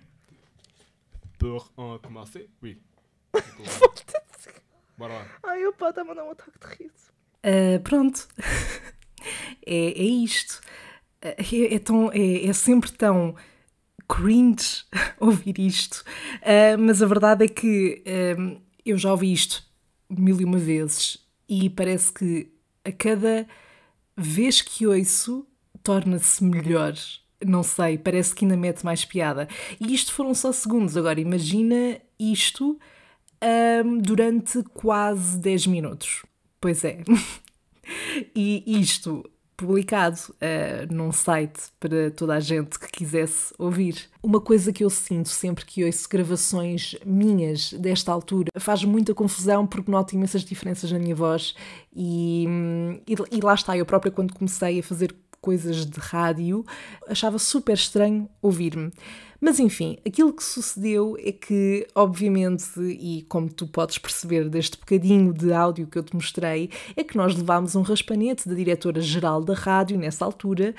Pour 1.38 1.70
en 1.76 1.98
commencer? 1.98 2.48
Oui. 2.62 2.80
Bora 4.96 5.12
lá. 5.12 5.26
Ai, 5.42 5.66
o 5.66 5.72
pá, 5.74 5.90
está-me 5.90 6.10
a 6.10 6.14
dar 6.14 6.14
um 6.26 6.30
ataque 6.32 6.58
de 6.58 6.84
riso. 6.84 7.06
Uh, 7.44 7.80
pronto. 7.80 8.28
é, 9.66 9.76
é 9.88 10.04
isto. 10.04 10.60
É, 11.22 11.74
é, 11.74 11.78
tão, 11.78 12.10
é, 12.12 12.46
é 12.46 12.52
sempre 12.52 12.92
tão 12.92 13.34
cringe 14.08 14.84
ouvir 15.20 15.58
isto. 15.58 16.04
Uh, 16.42 16.78
mas 16.78 17.02
a 17.02 17.06
verdade 17.06 17.44
é 17.44 17.48
que 17.48 18.02
um, 18.38 18.60
eu 18.84 18.96
já 18.96 19.10
ouvi 19.10 19.32
isto 19.32 19.64
mil 20.08 20.40
e 20.40 20.44
uma 20.44 20.58
vezes 20.58 21.18
e 21.48 21.68
parece 21.68 22.12
que 22.12 22.52
a 22.84 22.92
cada 22.92 23.46
vez 24.16 24.62
que 24.62 24.86
ouço 24.86 25.46
torna-se 25.82 26.42
melhor. 26.42 26.94
Não 27.44 27.62
sei, 27.62 27.98
parece 27.98 28.34
que 28.34 28.44
ainda 28.44 28.56
mete 28.56 28.84
mais 28.84 29.04
piada. 29.04 29.48
E 29.78 29.92
isto 29.94 30.12
foram 30.12 30.34
só 30.34 30.52
segundos. 30.52 30.96
Agora 30.96 31.20
imagina 31.20 32.00
isto 32.18 32.78
um, 33.84 33.98
durante 33.98 34.62
quase 34.74 35.38
10 35.38 35.66
minutos. 35.66 36.22
Pois 36.60 36.84
é. 36.84 37.02
e 38.34 38.62
isto 38.66 39.24
publicado 39.56 40.18
uh, 40.32 40.94
num 40.94 41.10
site 41.10 41.70
para 41.80 42.10
toda 42.10 42.34
a 42.34 42.40
gente 42.40 42.78
que 42.78 42.88
quisesse 42.88 43.54
ouvir. 43.58 44.08
Uma 44.22 44.40
coisa 44.40 44.72
que 44.72 44.84
eu 44.84 44.90
sinto 44.90 45.30
sempre 45.30 45.64
que 45.64 45.84
ouço 45.84 46.08
gravações 46.08 46.94
minhas 47.04 47.72
desta 47.72 48.12
altura 48.12 48.50
faz 48.58 48.84
muita 48.84 49.14
confusão 49.14 49.66
porque 49.66 49.90
noto 49.90 50.14
imensas 50.14 50.44
diferenças 50.44 50.92
na 50.92 50.98
minha 50.98 51.14
voz 51.14 51.54
e, 51.94 52.46
e, 53.06 53.36
e 53.36 53.40
lá 53.40 53.54
está, 53.54 53.76
eu 53.76 53.86
própria 53.86 54.12
quando 54.12 54.34
comecei 54.34 54.80
a 54.80 54.82
fazer 54.82 55.14
coisas 55.40 55.86
de 55.86 56.00
rádio 56.00 56.64
achava 57.08 57.38
super 57.38 57.74
estranho 57.74 58.28
ouvir-me. 58.42 58.92
Mas 59.40 59.58
enfim, 59.60 59.98
aquilo 60.06 60.32
que 60.32 60.42
sucedeu 60.42 61.16
é 61.22 61.32
que, 61.32 61.86
obviamente, 61.94 62.80
e 62.80 63.24
como 63.28 63.48
tu 63.48 63.66
podes 63.66 63.98
perceber 63.98 64.48
deste 64.48 64.78
bocadinho 64.78 65.32
de 65.32 65.52
áudio 65.52 65.86
que 65.86 65.98
eu 65.98 66.02
te 66.02 66.14
mostrei, 66.14 66.70
é 66.96 67.04
que 67.04 67.16
nós 67.16 67.34
levámos 67.36 67.74
um 67.74 67.82
raspanete 67.82 68.48
da 68.48 68.54
diretora-geral 68.54 69.42
da 69.42 69.54
rádio 69.54 69.98
nessa 69.98 70.24
altura, 70.24 70.74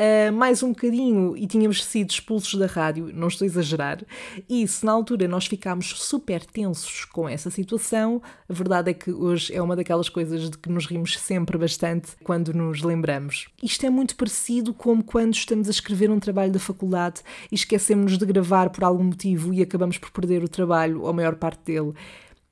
uh, 0.00 0.32
mais 0.32 0.62
um 0.62 0.70
bocadinho 0.70 1.36
e 1.36 1.46
tínhamos 1.46 1.84
sido 1.84 2.10
expulsos 2.10 2.58
da 2.58 2.66
rádio, 2.66 3.10
não 3.14 3.28
estou 3.28 3.44
a 3.44 3.48
exagerar, 3.48 4.04
e 4.48 4.66
se 4.66 4.84
na 4.84 4.92
altura 4.92 5.28
nós 5.28 5.46
ficámos 5.46 6.02
super 6.02 6.44
tensos 6.44 7.04
com 7.04 7.28
essa 7.28 7.50
situação, 7.50 8.20
a 8.48 8.52
verdade 8.52 8.90
é 8.90 8.94
que 8.94 9.12
hoje 9.12 9.54
é 9.54 9.62
uma 9.62 9.76
daquelas 9.76 10.08
coisas 10.08 10.50
de 10.50 10.58
que 10.58 10.70
nos 10.70 10.86
rimos 10.86 11.18
sempre 11.18 11.56
bastante 11.58 12.12
quando 12.24 12.52
nos 12.52 12.82
lembramos. 12.82 13.48
Isto 13.62 13.86
é 13.86 13.90
muito 13.90 14.16
parecido 14.16 14.72
como 14.74 15.04
quando 15.04 15.34
estamos 15.34 15.68
a 15.68 15.70
escrever 15.70 16.10
um 16.10 16.18
trabalho 16.18 16.52
da 16.52 16.58
faculdade 16.58 17.20
e 17.50 17.54
esquecemos 17.54 17.99
esquecemos 18.00 18.18
de 18.18 18.26
gravar 18.26 18.70
por 18.70 18.84
algum 18.84 19.04
motivo 19.04 19.52
e 19.52 19.62
acabamos 19.62 19.98
por 19.98 20.10
perder 20.10 20.42
o 20.42 20.48
trabalho 20.48 21.02
ou 21.02 21.08
a 21.08 21.12
maior 21.12 21.36
parte 21.36 21.64
dele. 21.64 21.92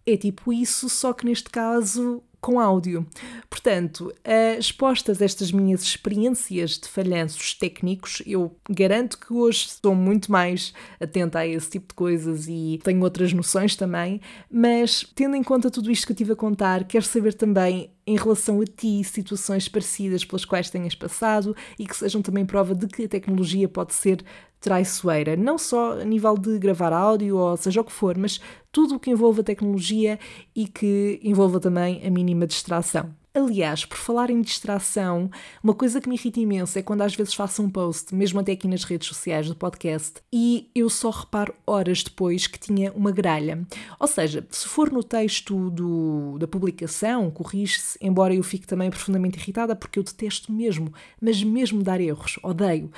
É 0.06 0.16
tipo 0.16 0.52
isso, 0.52 0.88
só 0.88 1.12
que 1.12 1.24
neste 1.24 1.50
caso 1.50 2.22
com 2.40 2.60
áudio. 2.60 3.04
Portanto, 3.50 4.12
uh, 4.18 4.58
expostas 4.58 5.20
estas 5.20 5.50
minhas 5.50 5.82
experiências 5.82 6.78
de 6.78 6.88
falhanços 6.88 7.52
técnicos, 7.54 8.22
eu 8.24 8.56
garanto 8.70 9.18
que 9.18 9.32
hoje 9.32 9.66
estou 9.66 9.94
muito 9.94 10.30
mais 10.30 10.72
atenta 11.00 11.40
a 11.40 11.46
esse 11.46 11.68
tipo 11.68 11.88
de 11.88 11.94
coisas 11.94 12.46
e 12.48 12.78
tenho 12.84 13.02
outras 13.02 13.32
noções 13.32 13.74
também, 13.74 14.20
mas 14.50 15.04
tendo 15.16 15.34
em 15.34 15.42
conta 15.42 15.70
tudo 15.70 15.90
isto 15.90 16.06
que 16.06 16.12
eu 16.12 16.16
tive 16.16 16.32
a 16.32 16.36
contar, 16.36 16.84
quero 16.84 17.04
saber 17.04 17.34
também 17.34 17.90
em 18.08 18.16
relação 18.16 18.60
a 18.60 18.64
ti 18.64 19.04
situações 19.04 19.68
parecidas 19.68 20.24
pelas 20.24 20.44
quais 20.44 20.70
tenhas 20.70 20.94
passado 20.94 21.54
e 21.78 21.86
que 21.86 21.94
sejam 21.94 22.22
também 22.22 22.46
prova 22.46 22.74
de 22.74 22.86
que 22.86 23.04
a 23.04 23.08
tecnologia 23.08 23.68
pode 23.68 23.92
ser 23.92 24.24
traiçoeira, 24.60 25.36
não 25.36 25.58
só 25.58 26.00
a 26.00 26.04
nível 26.04 26.36
de 26.36 26.58
gravar 26.58 26.92
áudio 26.92 27.36
ou 27.36 27.56
seja 27.56 27.80
o 27.80 27.84
que 27.84 27.92
for, 27.92 28.16
mas 28.16 28.40
tudo 28.72 28.96
o 28.96 29.00
que 29.00 29.10
envolva 29.10 29.42
tecnologia 29.42 30.18
e 30.56 30.66
que 30.66 31.20
envolva 31.22 31.60
também 31.60 32.04
a 32.04 32.10
mínima 32.10 32.46
distração. 32.46 33.14
Aliás, 33.38 33.84
por 33.84 33.96
falar 33.96 34.30
em 34.30 34.42
distração, 34.42 35.30
uma 35.62 35.72
coisa 35.72 36.00
que 36.00 36.08
me 36.08 36.16
irrita 36.16 36.40
imenso 36.40 36.76
é 36.76 36.82
quando 36.82 37.02
às 37.02 37.14
vezes 37.14 37.34
faço 37.34 37.62
um 37.62 37.70
post, 37.70 38.12
mesmo 38.12 38.40
até 38.40 38.50
aqui 38.50 38.66
nas 38.66 38.82
redes 38.82 39.06
sociais 39.06 39.46
do 39.46 39.54
podcast, 39.54 40.14
e 40.32 40.68
eu 40.74 40.90
só 40.90 41.10
reparo 41.10 41.54
horas 41.64 42.02
depois 42.02 42.48
que 42.48 42.58
tinha 42.58 42.90
uma 42.94 43.12
gralha. 43.12 43.64
Ou 44.00 44.08
seja, 44.08 44.44
se 44.50 44.66
for 44.66 44.90
no 44.90 45.04
texto 45.04 45.70
do, 45.70 46.36
da 46.36 46.48
publicação, 46.48 47.30
corrige-se, 47.30 47.96
embora 48.02 48.34
eu 48.34 48.42
fique 48.42 48.66
também 48.66 48.90
profundamente 48.90 49.38
irritada 49.38 49.76
porque 49.76 50.00
eu 50.00 50.02
detesto 50.02 50.50
mesmo, 50.50 50.92
mas 51.20 51.40
mesmo 51.40 51.80
dar 51.80 52.00
erros, 52.00 52.40
odeio. 52.42 52.90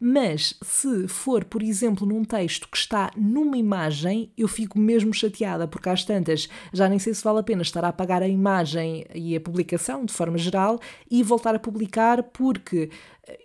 Mas 0.00 0.54
se 0.62 1.08
for, 1.08 1.44
por 1.44 1.62
exemplo, 1.62 2.06
num 2.06 2.24
texto 2.24 2.68
que 2.70 2.76
está 2.76 3.10
numa 3.16 3.56
imagem, 3.56 4.30
eu 4.36 4.46
fico 4.46 4.78
mesmo 4.78 5.12
chateada, 5.12 5.66
porque 5.66 5.88
às 5.88 6.04
tantas 6.04 6.48
já 6.72 6.88
nem 6.88 6.98
sei 6.98 7.14
se 7.14 7.24
vale 7.24 7.40
a 7.40 7.42
pena 7.42 7.62
estar 7.62 7.84
a 7.84 7.88
apagar 7.88 8.22
a 8.22 8.28
imagem 8.28 9.04
e 9.14 9.34
a 9.34 9.40
publicação 9.40 10.04
de 10.04 10.12
forma 10.12 10.38
geral 10.38 10.78
e 11.10 11.22
voltar 11.22 11.54
a 11.54 11.58
publicar, 11.58 12.22
porque 12.22 12.90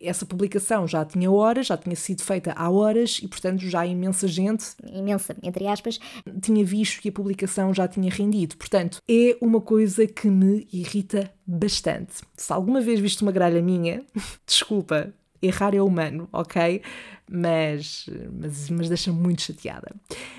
essa 0.02 0.26
publicação 0.26 0.88
já 0.88 1.04
tinha 1.04 1.30
horas, 1.32 1.68
já 1.68 1.78
tinha 1.78 1.96
sido 1.96 2.24
feita 2.24 2.54
há 2.56 2.70
horas 2.70 3.20
e, 3.22 3.28
portanto, 3.28 3.62
já 3.62 3.86
imensa 3.86 4.28
gente. 4.28 4.66
Imensa, 4.84 5.36
entre 5.42 5.68
aspas. 5.68 6.00
Tinha 6.42 6.64
visto 6.64 7.02
que 7.02 7.10
a 7.10 7.12
publicação 7.12 7.74
já 7.74 7.88
tinha 7.88 8.10
rendido. 8.10 8.56
Portanto, 8.58 9.00
é 9.10 9.38
uma 9.42 9.60
coisa 9.60 10.08
que 10.08 10.30
me 10.30 10.68
irrita 10.72 11.32
bastante. 11.46 12.22
Se 12.38 12.54
alguma 12.54 12.82
vez 12.82 13.00
viste 13.00 13.22
uma 13.22 13.32
gralha 13.32 13.62
minha, 13.62 14.04
desculpa, 14.46 15.14
errar 15.44 15.76
é 15.76 15.82
humano, 15.82 16.28
ok? 16.32 16.82
Mas, 17.30 18.06
mas, 18.32 18.70
mas 18.70 18.90
deixa-me 18.90 19.20
muito 19.20 19.42
chateada. 19.42 19.96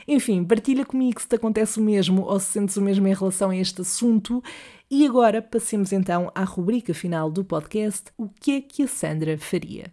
Enfim, 0.06 0.44
partilha 0.44 0.84
comigo 0.84 1.20
se 1.20 1.28
te 1.28 1.37
acontece 1.37 1.78
o 1.78 1.82
mesmo 1.82 2.23
ou 2.23 2.38
se 2.40 2.52
sentes 2.52 2.76
o 2.76 2.82
mesmo 2.82 3.06
em 3.06 3.14
relação 3.14 3.50
a 3.50 3.56
este 3.56 3.80
assunto. 3.80 4.42
E 4.90 5.06
agora 5.06 5.42
passemos 5.42 5.92
então 5.92 6.30
à 6.34 6.44
rubrica 6.44 6.94
final 6.94 7.30
do 7.30 7.44
podcast: 7.44 8.04
O 8.16 8.28
que 8.28 8.52
é 8.52 8.61
que 8.61 8.82
a 8.82 8.88
Sandra 8.88 9.38
faria? 9.38 9.92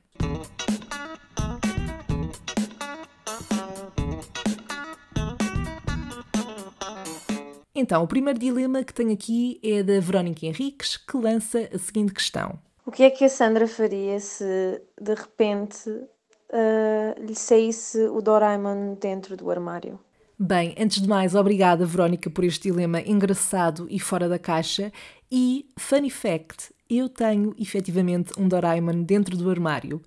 Então, 7.74 8.04
o 8.04 8.08
primeiro 8.08 8.38
dilema 8.38 8.84
que 8.84 8.94
tenho 8.94 9.12
aqui 9.12 9.60
é 9.64 9.82
da 9.82 10.00
Verónica 10.00 10.46
Henriques, 10.46 10.98
que 10.98 11.18
lança 11.18 11.68
a 11.74 11.80
seguinte 11.80 12.14
questão: 12.14 12.60
o 12.92 12.94
que 12.94 13.04
é 13.04 13.10
que 13.10 13.24
a 13.24 13.30
Sandra 13.30 13.70
faria 13.70 14.20
se 14.20 14.82
de 15.02 15.14
repente 15.14 15.90
uh, 15.90 17.26
lhe 17.26 17.34
saísse 17.34 17.98
o 18.08 18.22
Doraemon 18.22 18.96
dentro 18.96 19.38
do 19.38 19.50
armário? 19.50 19.98
Bem, 20.38 20.76
antes 20.78 21.02
de 21.02 21.08
mais, 21.08 21.34
obrigada, 21.34 21.86
Verónica, 21.86 22.30
por 22.30 22.44
este 22.44 22.70
dilema 22.70 23.00
engraçado 23.00 23.88
e 23.90 23.98
fora 23.98 24.28
da 24.28 24.38
caixa. 24.38 24.92
E, 25.32 25.70
funny 25.80 26.10
fact, 26.10 26.74
eu 26.90 27.08
tenho 27.08 27.56
efetivamente 27.58 28.34
um 28.38 28.46
Doraemon 28.46 29.04
dentro 29.04 29.38
do 29.38 29.50
armário. 29.50 30.02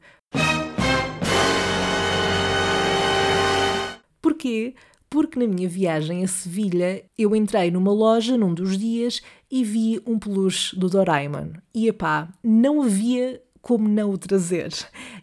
Porquê? 4.20 4.74
Porque 5.14 5.38
na 5.38 5.46
minha 5.46 5.68
viagem 5.68 6.24
a 6.24 6.26
Sevilha 6.26 7.04
eu 7.16 7.36
entrei 7.36 7.70
numa 7.70 7.92
loja 7.92 8.36
num 8.36 8.52
dos 8.52 8.76
dias 8.76 9.22
e 9.48 9.62
vi 9.62 10.02
um 10.04 10.18
peluche 10.18 10.76
do 10.76 10.88
Doraemon. 10.88 11.52
E 11.72 11.86
epá, 11.86 12.28
não 12.42 12.82
havia 12.82 13.40
como 13.62 13.88
não 13.88 14.10
o 14.10 14.18
trazer? 14.18 14.74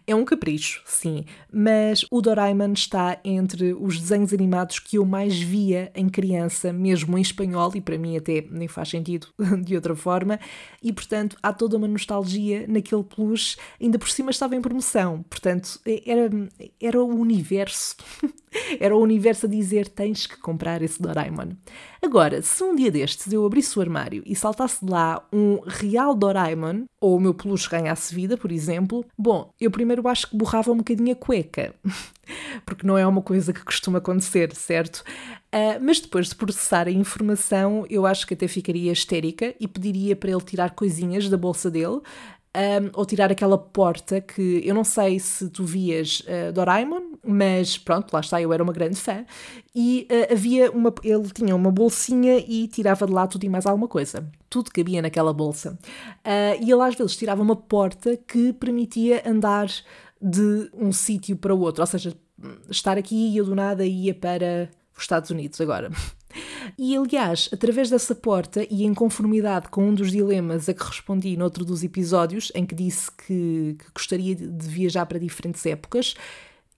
É 0.06 0.14
um 0.14 0.24
capricho, 0.24 0.82
sim, 0.86 1.26
mas 1.52 2.06
o 2.10 2.22
Doraemon 2.22 2.72
está 2.72 3.20
entre 3.22 3.74
os 3.74 4.00
desenhos 4.00 4.32
animados 4.32 4.78
que 4.78 4.96
eu 4.96 5.04
mais 5.04 5.38
via 5.38 5.92
em 5.94 6.08
criança, 6.08 6.72
mesmo 6.72 7.18
em 7.18 7.20
espanhol, 7.20 7.70
e 7.74 7.80
para 7.82 7.98
mim 7.98 8.16
até 8.16 8.44
nem 8.50 8.66
faz 8.66 8.88
sentido 8.88 9.28
de 9.62 9.76
outra 9.76 9.94
forma, 9.94 10.40
e 10.82 10.90
portanto 10.90 11.36
há 11.42 11.52
toda 11.52 11.76
uma 11.76 11.86
nostalgia 11.86 12.66
naquele 12.66 13.04
peluche, 13.04 13.58
ainda 13.78 13.98
por 13.98 14.08
cima 14.08 14.30
estava 14.30 14.56
em 14.56 14.60
promoção, 14.62 15.22
portanto 15.28 15.78
era, 16.06 16.30
era 16.80 17.00
o 17.00 17.14
universo, 17.14 17.96
era 18.78 18.96
o 18.96 19.00
universo 19.00 19.46
a 19.46 19.48
dizer 19.48 19.88
tens 19.88 20.26
que 20.26 20.38
comprar 20.38 20.82
esse 20.82 21.00
Doraemon. 21.00 21.52
Agora, 22.00 22.42
se 22.42 22.62
um 22.64 22.74
dia 22.74 22.90
destes 22.90 23.32
eu 23.32 23.46
abrisse 23.46 23.78
o 23.78 23.82
armário 23.82 24.22
e 24.26 24.34
saltasse 24.34 24.84
de 24.84 24.90
lá 24.90 25.26
um 25.32 25.60
real 25.66 26.14
Doraemon, 26.14 26.84
ou 27.00 27.16
o 27.16 27.20
meu 27.20 27.34
peluche 27.34 27.68
ganhasse 27.68 28.14
vida, 28.14 28.36
por 28.36 28.52
exemplo, 28.52 29.04
bom, 29.16 29.50
eu 29.60 29.70
primeiro 29.70 30.06
acho 30.08 30.28
que 30.28 30.36
borrava 30.36 30.72
um 30.72 30.78
bocadinho 30.78 31.12
a 31.12 31.16
cueca, 31.16 31.74
porque 32.66 32.86
não 32.86 32.98
é 32.98 33.06
uma 33.06 33.22
coisa 33.22 33.52
que 33.52 33.64
costuma 33.64 33.98
acontecer, 33.98 34.54
certo? 34.54 35.04
Uh, 35.54 35.78
mas 35.80 36.00
depois 36.00 36.28
de 36.28 36.34
processar 36.34 36.88
a 36.88 36.90
informação, 36.90 37.84
eu 37.90 38.06
acho 38.06 38.26
que 38.26 38.34
até 38.34 38.48
ficaria 38.48 38.90
histérica 38.90 39.54
e 39.60 39.68
pediria 39.68 40.16
para 40.16 40.30
ele 40.30 40.40
tirar 40.40 40.70
coisinhas 40.70 41.28
da 41.28 41.36
bolsa 41.36 41.70
dele, 41.70 42.00
um, 42.54 42.90
ou 42.92 43.06
tirar 43.06 43.32
aquela 43.32 43.56
porta 43.56 44.20
que 44.20 44.60
eu 44.64 44.74
não 44.74 44.84
sei 44.84 45.18
se 45.18 45.48
tu 45.48 45.64
vias 45.64 46.20
uh, 46.20 46.52
Doraemon, 46.52 47.12
mas 47.24 47.78
pronto, 47.78 48.12
lá 48.12 48.20
está, 48.20 48.42
eu 48.42 48.52
era 48.52 48.62
uma 48.62 48.72
grande 48.72 48.96
fã. 48.96 49.24
E 49.74 50.06
uh, 50.10 50.32
havia 50.32 50.70
uma. 50.70 50.92
Ele 51.02 51.30
tinha 51.30 51.56
uma 51.56 51.70
bolsinha 51.70 52.38
e 52.38 52.68
tirava 52.68 53.06
de 53.06 53.12
lá 53.12 53.26
tudo 53.26 53.44
e 53.44 53.48
mais 53.48 53.64
alguma 53.64 53.88
coisa. 53.88 54.28
Tudo 54.50 54.70
cabia 54.70 55.00
naquela 55.00 55.32
bolsa. 55.32 55.78
Uh, 56.18 56.62
e 56.62 56.70
ele 56.70 56.82
às 56.82 56.94
vezes 56.94 57.16
tirava 57.16 57.40
uma 57.40 57.56
porta 57.56 58.16
que 58.16 58.52
permitia 58.52 59.22
andar 59.26 59.68
de 60.20 60.70
um 60.74 60.92
sítio 60.92 61.36
para 61.36 61.54
o 61.54 61.60
outro, 61.60 61.82
ou 61.82 61.86
seja, 61.86 62.14
estar 62.70 62.96
aqui 62.98 63.32
e 63.32 63.36
eu 63.38 63.44
do 63.44 63.54
nada 63.54 63.84
ia 63.84 64.14
para 64.14 64.70
os 64.96 65.02
Estados 65.02 65.30
Unidos 65.30 65.60
agora. 65.60 65.90
E 66.78 66.96
aliás, 66.96 67.48
através 67.52 67.90
dessa 67.90 68.14
porta 68.14 68.66
e 68.70 68.84
em 68.84 68.94
conformidade 68.94 69.68
com 69.68 69.88
um 69.88 69.94
dos 69.94 70.10
dilemas 70.10 70.68
a 70.68 70.74
que 70.74 70.84
respondi 70.84 71.36
noutro 71.36 71.64
dos 71.64 71.84
episódios, 71.84 72.50
em 72.54 72.64
que 72.64 72.74
disse 72.74 73.10
que, 73.10 73.76
que 73.78 73.90
gostaria 73.94 74.34
de 74.34 74.68
viajar 74.68 75.06
para 75.06 75.18
diferentes 75.18 75.64
épocas, 75.66 76.14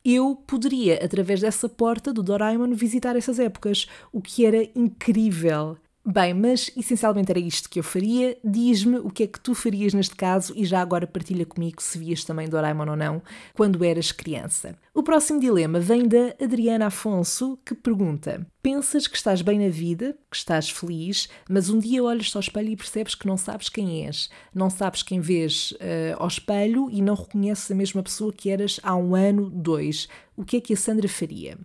eu 0.04 0.36
poderia, 0.46 1.02
através 1.02 1.40
dessa 1.40 1.68
porta 1.68 2.12
do 2.12 2.22
Doraemon, 2.22 2.74
visitar 2.74 3.16
essas 3.16 3.38
épocas, 3.38 3.86
o 4.12 4.20
que 4.20 4.44
era 4.44 4.68
incrível. 4.74 5.78
Bem, 6.06 6.34
mas 6.34 6.70
essencialmente 6.76 7.30
era 7.30 7.38
isto 7.38 7.70
que 7.70 7.78
eu 7.78 7.82
faria. 7.82 8.36
Diz-me 8.44 8.98
o 8.98 9.08
que 9.08 9.22
é 9.22 9.26
que 9.26 9.40
tu 9.40 9.54
farias 9.54 9.94
neste 9.94 10.14
caso 10.14 10.52
e 10.54 10.62
já 10.66 10.82
agora 10.82 11.06
partilha 11.06 11.46
comigo 11.46 11.80
se 11.80 11.96
vias 11.96 12.22
também 12.24 12.46
Doraemon 12.46 12.90
ou 12.90 12.96
não 12.96 13.22
quando 13.54 13.82
eras 13.82 14.12
criança. 14.12 14.76
O 14.92 15.02
próximo 15.02 15.40
dilema 15.40 15.80
vem 15.80 16.06
da 16.06 16.34
Adriana 16.38 16.88
Afonso, 16.88 17.58
que 17.64 17.74
pergunta: 17.74 18.46
Pensas 18.62 19.06
que 19.06 19.16
estás 19.16 19.40
bem 19.40 19.58
na 19.58 19.70
vida, 19.70 20.14
que 20.30 20.36
estás 20.36 20.68
feliz, 20.68 21.26
mas 21.48 21.70
um 21.70 21.78
dia 21.78 22.04
olhas 22.04 22.30
ao 22.36 22.40
espelho 22.40 22.68
e 22.68 22.76
percebes 22.76 23.14
que 23.14 23.26
não 23.26 23.38
sabes 23.38 23.70
quem 23.70 24.06
és, 24.06 24.28
não 24.54 24.68
sabes 24.68 25.02
quem 25.02 25.20
vês 25.20 25.72
uh, 25.72 26.16
ao 26.18 26.28
espelho 26.28 26.90
e 26.90 27.00
não 27.00 27.14
reconheces 27.14 27.70
a 27.70 27.74
mesma 27.74 28.02
pessoa 28.02 28.30
que 28.30 28.50
eras 28.50 28.78
há 28.82 28.94
um 28.94 29.14
ano, 29.14 29.48
dois. 29.48 30.06
O 30.36 30.44
que 30.44 30.58
é 30.58 30.60
que 30.60 30.74
a 30.74 30.76
Sandra 30.76 31.08
faria? 31.08 31.56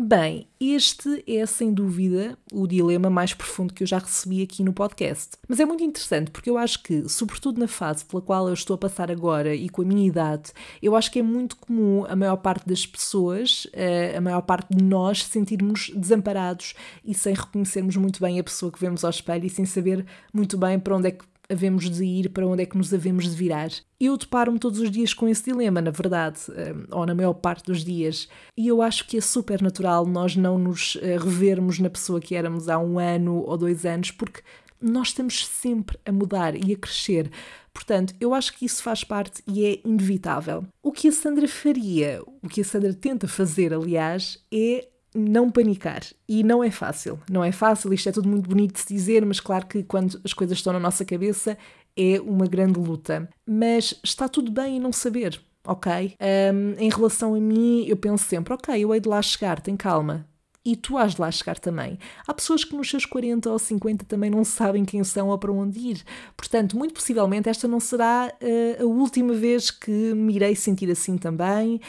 Bem, 0.00 0.46
este 0.60 1.24
é 1.26 1.44
sem 1.44 1.74
dúvida 1.74 2.38
o 2.52 2.68
dilema 2.68 3.10
mais 3.10 3.34
profundo 3.34 3.74
que 3.74 3.82
eu 3.82 3.86
já 3.86 3.98
recebi 3.98 4.44
aqui 4.44 4.62
no 4.62 4.72
podcast. 4.72 5.30
Mas 5.48 5.58
é 5.58 5.64
muito 5.64 5.82
interessante 5.82 6.30
porque 6.30 6.48
eu 6.48 6.56
acho 6.56 6.84
que, 6.84 7.08
sobretudo 7.08 7.58
na 7.58 7.66
fase 7.66 8.04
pela 8.04 8.22
qual 8.22 8.46
eu 8.46 8.54
estou 8.54 8.76
a 8.76 8.78
passar 8.78 9.10
agora 9.10 9.52
e 9.56 9.68
com 9.68 9.82
a 9.82 9.84
minha 9.84 10.06
idade, 10.06 10.52
eu 10.80 10.94
acho 10.94 11.10
que 11.10 11.18
é 11.18 11.22
muito 11.22 11.56
comum 11.56 12.04
a 12.08 12.14
maior 12.14 12.36
parte 12.36 12.64
das 12.64 12.86
pessoas, 12.86 13.66
eh, 13.72 14.16
a 14.16 14.20
maior 14.20 14.42
parte 14.42 14.68
de 14.72 14.84
nós, 14.84 15.24
sentirmos 15.24 15.90
desamparados 15.92 16.74
e 17.04 17.12
sem 17.12 17.34
reconhecermos 17.34 17.96
muito 17.96 18.20
bem 18.20 18.38
a 18.38 18.44
pessoa 18.44 18.70
que 18.70 18.78
vemos 18.78 19.02
ao 19.02 19.10
espelho 19.10 19.46
e 19.46 19.50
sem 19.50 19.64
saber 19.64 20.06
muito 20.32 20.56
bem 20.56 20.78
para 20.78 20.96
onde 20.96 21.08
é 21.08 21.10
que 21.10 21.24
havemos 21.50 21.88
de 21.88 22.04
ir, 22.04 22.28
para 22.30 22.46
onde 22.46 22.62
é 22.62 22.66
que 22.66 22.76
nos 22.76 22.92
havemos 22.92 23.24
de 23.24 23.34
virar. 23.34 23.70
Eu 23.98 24.16
deparo-me 24.16 24.58
todos 24.58 24.80
os 24.80 24.90
dias 24.90 25.14
com 25.14 25.28
esse 25.28 25.44
dilema, 25.44 25.80
na 25.80 25.90
verdade, 25.90 26.40
eh, 26.54 26.74
ou 26.90 27.06
na 27.06 27.14
maior 27.14 27.34
parte 27.34 27.66
dos 27.66 27.84
dias, 27.84 28.28
e 28.56 28.68
eu 28.68 28.82
acho 28.82 29.06
que 29.06 29.16
é 29.16 29.20
super 29.20 29.62
natural 29.62 30.06
nós 30.06 30.36
não 30.36 30.58
nos 30.58 30.98
eh, 31.00 31.16
revermos 31.16 31.78
na 31.78 31.88
pessoa 31.88 32.20
que 32.20 32.34
éramos 32.34 32.68
há 32.68 32.78
um 32.78 32.98
ano 32.98 33.42
ou 33.46 33.56
dois 33.56 33.86
anos, 33.86 34.10
porque 34.10 34.42
nós 34.80 35.08
estamos 35.08 35.46
sempre 35.46 35.98
a 36.04 36.12
mudar 36.12 36.54
e 36.54 36.72
a 36.72 36.76
crescer. 36.76 37.30
Portanto, 37.72 38.14
eu 38.20 38.34
acho 38.34 38.56
que 38.56 38.64
isso 38.64 38.82
faz 38.82 39.04
parte 39.04 39.42
e 39.46 39.64
é 39.64 39.80
inevitável. 39.84 40.64
O 40.82 40.92
que 40.92 41.08
a 41.08 41.12
Sandra 41.12 41.48
faria, 41.48 42.20
o 42.42 42.48
que 42.48 42.60
a 42.60 42.64
Sandra 42.64 42.92
tenta 42.92 43.26
fazer, 43.26 43.72
aliás, 43.72 44.42
é 44.52 44.88
não 45.14 45.50
panicar. 45.50 46.02
E 46.28 46.42
não 46.42 46.62
é 46.62 46.70
fácil. 46.70 47.18
Não 47.30 47.42
é 47.42 47.52
fácil, 47.52 47.92
isto 47.92 48.08
é 48.08 48.12
tudo 48.12 48.28
muito 48.28 48.48
bonito 48.48 48.74
de 48.74 48.80
se 48.80 48.94
dizer, 48.94 49.24
mas 49.24 49.40
claro 49.40 49.66
que 49.66 49.82
quando 49.82 50.20
as 50.24 50.32
coisas 50.32 50.58
estão 50.58 50.72
na 50.72 50.80
nossa 50.80 51.04
cabeça 51.04 51.56
é 51.96 52.20
uma 52.20 52.46
grande 52.46 52.78
luta. 52.78 53.28
Mas 53.46 53.98
está 54.04 54.28
tudo 54.28 54.52
bem 54.52 54.76
em 54.76 54.80
não 54.80 54.92
saber, 54.92 55.40
ok? 55.66 56.14
Um, 56.20 56.74
em 56.78 56.88
relação 56.88 57.34
a 57.34 57.40
mim, 57.40 57.84
eu 57.86 57.96
penso 57.96 58.24
sempre, 58.24 58.54
ok, 58.54 58.78
eu 58.78 58.94
hei 58.94 59.00
de 59.00 59.08
lá 59.08 59.20
chegar, 59.20 59.60
tem 59.60 59.76
calma. 59.76 60.26
E 60.64 60.76
tu 60.76 60.98
has 60.98 61.14
de 61.14 61.20
lá 61.20 61.30
chegar 61.30 61.58
também. 61.58 61.98
Há 62.26 62.34
pessoas 62.34 62.62
que 62.62 62.76
nos 62.76 62.90
seus 62.90 63.06
40 63.06 63.48
ou 63.50 63.58
50 63.58 64.04
também 64.04 64.28
não 64.28 64.44
sabem 64.44 64.84
quem 64.84 65.02
são 65.02 65.28
ou 65.28 65.38
para 65.38 65.50
onde 65.50 65.78
ir. 65.78 66.04
Portanto, 66.36 66.76
muito 66.76 66.92
possivelmente 66.92 67.48
esta 67.48 67.66
não 67.66 67.80
será 67.80 68.30
uh, 68.30 68.82
a 68.82 68.84
última 68.84 69.32
vez 69.32 69.70
que 69.70 69.90
me 69.90 70.34
irei 70.34 70.54
sentir 70.54 70.90
assim 70.90 71.16
também. 71.16 71.80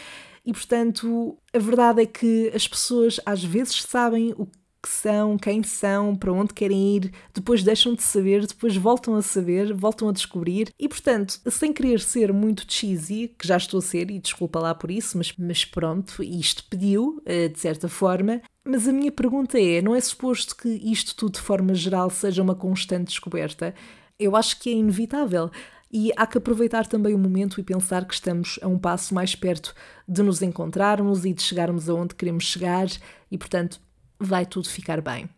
E 0.45 0.53
portanto, 0.53 1.37
a 1.53 1.59
verdade 1.59 2.01
é 2.01 2.05
que 2.05 2.51
as 2.53 2.67
pessoas 2.67 3.19
às 3.25 3.43
vezes 3.43 3.81
sabem 3.83 4.33
o 4.37 4.47
que 4.81 4.89
são, 4.89 5.37
quem 5.37 5.61
são, 5.61 6.15
para 6.15 6.31
onde 6.31 6.53
querem 6.53 6.95
ir, 6.95 7.11
depois 7.33 7.63
deixam 7.63 7.93
de 7.93 8.01
saber, 8.01 8.47
depois 8.47 8.75
voltam 8.77 9.15
a 9.15 9.21
saber, 9.21 9.73
voltam 9.73 10.07
a 10.07 10.13
descobrir. 10.13 10.69
E 10.79 10.87
portanto, 10.87 11.39
sem 11.49 11.73
querer 11.73 11.99
ser 11.99 12.31
muito 12.31 12.65
cheesy, 12.67 13.27
que 13.37 13.47
já 13.47 13.57
estou 13.57 13.79
a 13.79 13.81
ser, 13.81 14.09
e 14.09 14.19
desculpa 14.19 14.59
lá 14.59 14.73
por 14.73 14.89
isso, 14.89 15.17
mas, 15.17 15.33
mas 15.37 15.65
pronto, 15.65 16.23
isto 16.23 16.63
pediu, 16.69 17.21
eh, 17.25 17.49
de 17.49 17.59
certa 17.59 17.89
forma. 17.89 18.41
Mas 18.63 18.87
a 18.87 18.93
minha 18.93 19.11
pergunta 19.11 19.59
é: 19.59 19.81
não 19.81 19.95
é 19.95 19.99
suposto 19.99 20.55
que 20.55 20.69
isto 20.69 21.15
tudo 21.15 21.33
de 21.33 21.41
forma 21.41 21.73
geral 21.73 22.09
seja 22.09 22.41
uma 22.41 22.55
constante 22.55 23.07
descoberta? 23.07 23.75
Eu 24.17 24.35
acho 24.35 24.59
que 24.59 24.69
é 24.69 24.73
inevitável. 24.73 25.49
E 25.91 26.11
há 26.15 26.27
que 26.27 26.37
aproveitar 26.37 26.85
também 26.85 27.15
o 27.15 27.17
momento 27.17 27.59
e 27.59 27.63
pensar 27.63 28.05
que 28.05 28.13
estamos 28.13 28.59
a 28.61 28.67
um 28.67 28.77
passo 28.77 29.13
mais 29.13 29.35
perto 29.35 29.73
de 30.07 30.21
nos 30.21 30.41
encontrarmos 30.41 31.25
e 31.25 31.33
de 31.33 31.41
chegarmos 31.41 31.89
aonde 31.89 32.15
queremos 32.15 32.43
chegar, 32.43 32.87
e 33.31 33.37
portanto 33.37 33.81
vai 34.19 34.45
tudo 34.45 34.69
ficar 34.69 35.01
bem. 35.01 35.29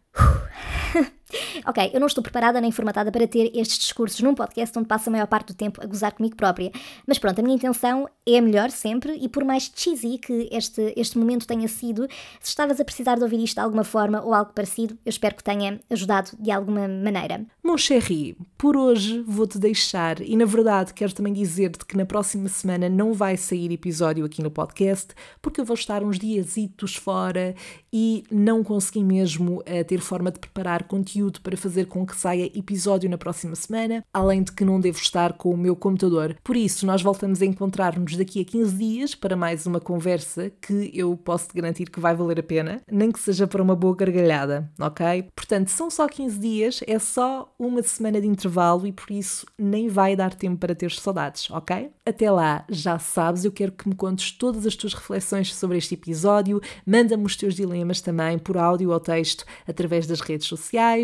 Ok, 1.65 1.91
eu 1.94 2.00
não 2.00 2.08
estou 2.08 2.22
preparada 2.22 2.60
nem 2.60 2.72
formatada 2.72 3.12
para 3.12 3.28
ter 3.28 3.52
estes 3.56 3.80
discursos 3.80 4.20
num 4.22 4.34
podcast 4.34 4.78
onde 4.78 4.88
passo 4.88 5.10
a 5.10 5.12
maior 5.12 5.28
parte 5.28 5.48
do 5.48 5.54
tempo 5.54 5.82
a 5.82 5.86
gozar 5.86 6.13
comigo 6.13 6.36
própria. 6.36 6.72
Mas 7.08 7.17
pronto, 7.17 7.39
a 7.39 7.44
minha 7.44 7.56
intenção 7.56 8.08
é 8.28 8.38
a 8.38 8.41
melhor 8.41 8.70
sempre 8.70 9.17
e 9.22 9.28
por 9.28 9.44
mais 9.44 9.72
cheesy 9.74 10.17
que 10.17 10.50
este, 10.52 10.94
este 10.96 11.17
momento 11.17 11.48
tenha 11.48 11.67
sido, 11.67 12.08
se 12.39 12.50
estavas 12.50 12.80
a 12.80 12.86
precisar 12.86 13.15
de 13.15 13.24
ouvir 13.24 13.41
isto 13.44 13.56
de 13.56 13.62
alguma 13.62 13.84
forma 13.84 14.22
ou 14.22 14.34
algo 14.34 14.52
parecido, 14.54 14.98
eu 15.06 15.10
espero 15.10 15.36
que 15.36 15.44
tenha 15.44 15.80
ajudado 15.89 16.32
de 16.39 16.52
alguma 16.52 16.88
maneira. 16.88 17.46
Mon 17.63 17.78
chéri, 17.78 18.38
por 18.58 18.76
hoje 18.76 19.22
vou-te 19.22 19.58
deixar 19.58 20.22
e 20.22 20.36
na 20.36 20.46
verdade 20.46 20.94
quero 20.94 21.13
também 21.13 21.34
dizer-te 21.34 21.86
que 21.86 21.98
na 21.98 22.06
próxima 22.06 22.50
semana 22.50 22.89
não 22.89 23.13
vai 23.13 23.38
sair 23.38 23.72
episódio 23.72 24.26
aqui 24.26 24.41
no 24.41 24.52
podcast 24.52 25.13
porque 25.41 25.62
eu 25.62 25.65
vou 25.65 25.76
estar 25.76 26.04
uns 26.04 26.20
diazitos 26.20 26.96
fora 26.96 27.56
e 27.91 28.24
não 28.32 28.63
consegui 28.63 29.04
mesmo 29.04 29.60
uh, 29.60 29.84
ter 29.88 30.00
forma 30.00 30.32
de 30.32 30.39
preparar 30.39 30.84
conteúdo 30.84 31.20
para 31.29 31.55
fazer 31.55 31.86
com 31.86 32.05
que 32.05 32.15
saia 32.15 32.51
episódio 32.57 33.10
na 33.10 33.17
próxima 33.17 33.55
semana, 33.55 34.03
além 34.13 34.41
de 34.41 34.51
que 34.51 34.65
não 34.65 34.79
devo 34.79 34.97
estar 34.97 35.34
com 35.34 35.51
o 35.51 35.57
meu 35.57 35.75
computador. 35.75 36.36
Por 36.43 36.55
isso, 36.55 36.86
nós 36.86 37.01
voltamos 37.01 37.41
a 37.41 37.45
encontrar-nos 37.45 38.15
daqui 38.15 38.41
a 38.41 38.45
15 38.45 38.75
dias 38.75 39.13
para 39.13 39.36
mais 39.36 39.65
uma 39.65 39.79
conversa 39.79 40.51
que 40.62 40.89
eu 40.93 41.15
posso 41.17 41.49
te 41.49 41.53
garantir 41.53 41.89
que 41.89 41.99
vai 41.99 42.15
valer 42.15 42.39
a 42.39 42.43
pena, 42.43 42.81
nem 42.91 43.12
que 43.12 43.19
seja 43.19 43.45
para 43.45 43.62
uma 43.62 43.75
boa 43.75 43.95
gargalhada, 43.95 44.71
ok? 44.79 45.27
Portanto, 45.36 45.67
são 45.69 45.89
só 45.89 46.07
15 46.07 46.39
dias, 46.39 46.79
é 46.88 46.97
só 46.97 47.53
uma 47.60 47.84
semana 47.84 48.19
de 48.19 48.27
intervalo 48.27 48.88
e 48.88 48.91
por 48.91 49.12
isso 49.12 49.45
nem 49.57 49.88
vai 49.88 50.15
dar 50.15 50.34
tempo 50.34 50.57
para 50.57 50.73
ter 50.73 50.91
saudades, 50.91 51.49
ok? 51.51 51.91
Até 52.05 52.31
lá, 52.31 52.65
já 52.69 52.97
sabes, 52.97 53.45
eu 53.45 53.51
quero 53.51 53.71
que 53.71 53.88
me 53.88 53.95
contes 53.95 54.31
todas 54.31 54.65
as 54.65 54.75
tuas 54.75 54.93
reflexões 54.93 55.53
sobre 55.53 55.77
este 55.77 55.95
episódio, 55.95 56.62
manda-me 56.86 57.25
os 57.25 57.36
teus 57.36 57.55
dilemas 57.55 58.01
também 58.01 58.39
por 58.39 58.57
áudio 58.57 58.91
ou 58.91 58.99
texto 58.99 59.45
através 59.67 60.07
das 60.07 60.21
redes 60.21 60.47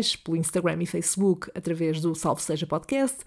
sociais, 0.08 0.16
pelo 0.16 0.36
Instagram 0.36 0.82
e 0.82 0.86
Facebook, 0.86 1.50
através 1.54 2.00
do 2.00 2.14
Salve 2.14 2.40
Seja 2.42 2.66
Podcast, 2.66 3.18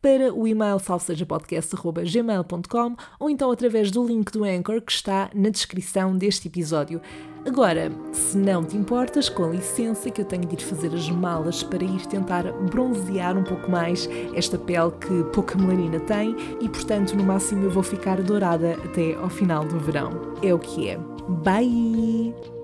para 0.00 0.32
o 0.32 0.48
e-mail 0.48 0.78
salvesejapodcast.gmail.com 0.78 2.96
ou 3.18 3.28
então 3.28 3.50
através 3.50 3.90
do 3.90 4.06
link 4.06 4.32
do 4.32 4.44
Anchor 4.44 4.80
que 4.80 4.92
está 4.92 5.28
na 5.34 5.50
descrição 5.50 6.16
deste 6.16 6.48
episódio. 6.48 7.02
Agora, 7.44 7.92
se 8.10 8.38
não 8.38 8.64
te 8.64 8.78
importas, 8.78 9.28
com 9.28 9.50
licença 9.50 10.10
que 10.10 10.22
eu 10.22 10.24
tenho 10.24 10.46
de 10.46 10.54
ir 10.54 10.62
fazer 10.62 10.94
as 10.94 11.10
malas 11.10 11.62
para 11.62 11.84
ir 11.84 12.06
tentar 12.06 12.50
bronzear 12.70 13.36
um 13.36 13.44
pouco 13.44 13.70
mais 13.70 14.08
esta 14.34 14.56
pele 14.56 14.92
que 14.92 15.22
pouca 15.34 15.58
melanina 15.58 16.00
tem 16.00 16.34
e, 16.62 16.68
portanto, 16.70 17.14
no 17.14 17.22
máximo 17.22 17.64
eu 17.64 17.70
vou 17.70 17.82
ficar 17.82 18.22
dourada 18.22 18.78
até 18.82 19.12
ao 19.16 19.28
final 19.28 19.66
do 19.66 19.78
verão. 19.78 20.12
É 20.42 20.54
o 20.54 20.58
que 20.58 20.88
é. 20.88 20.96
Bye! 21.28 22.59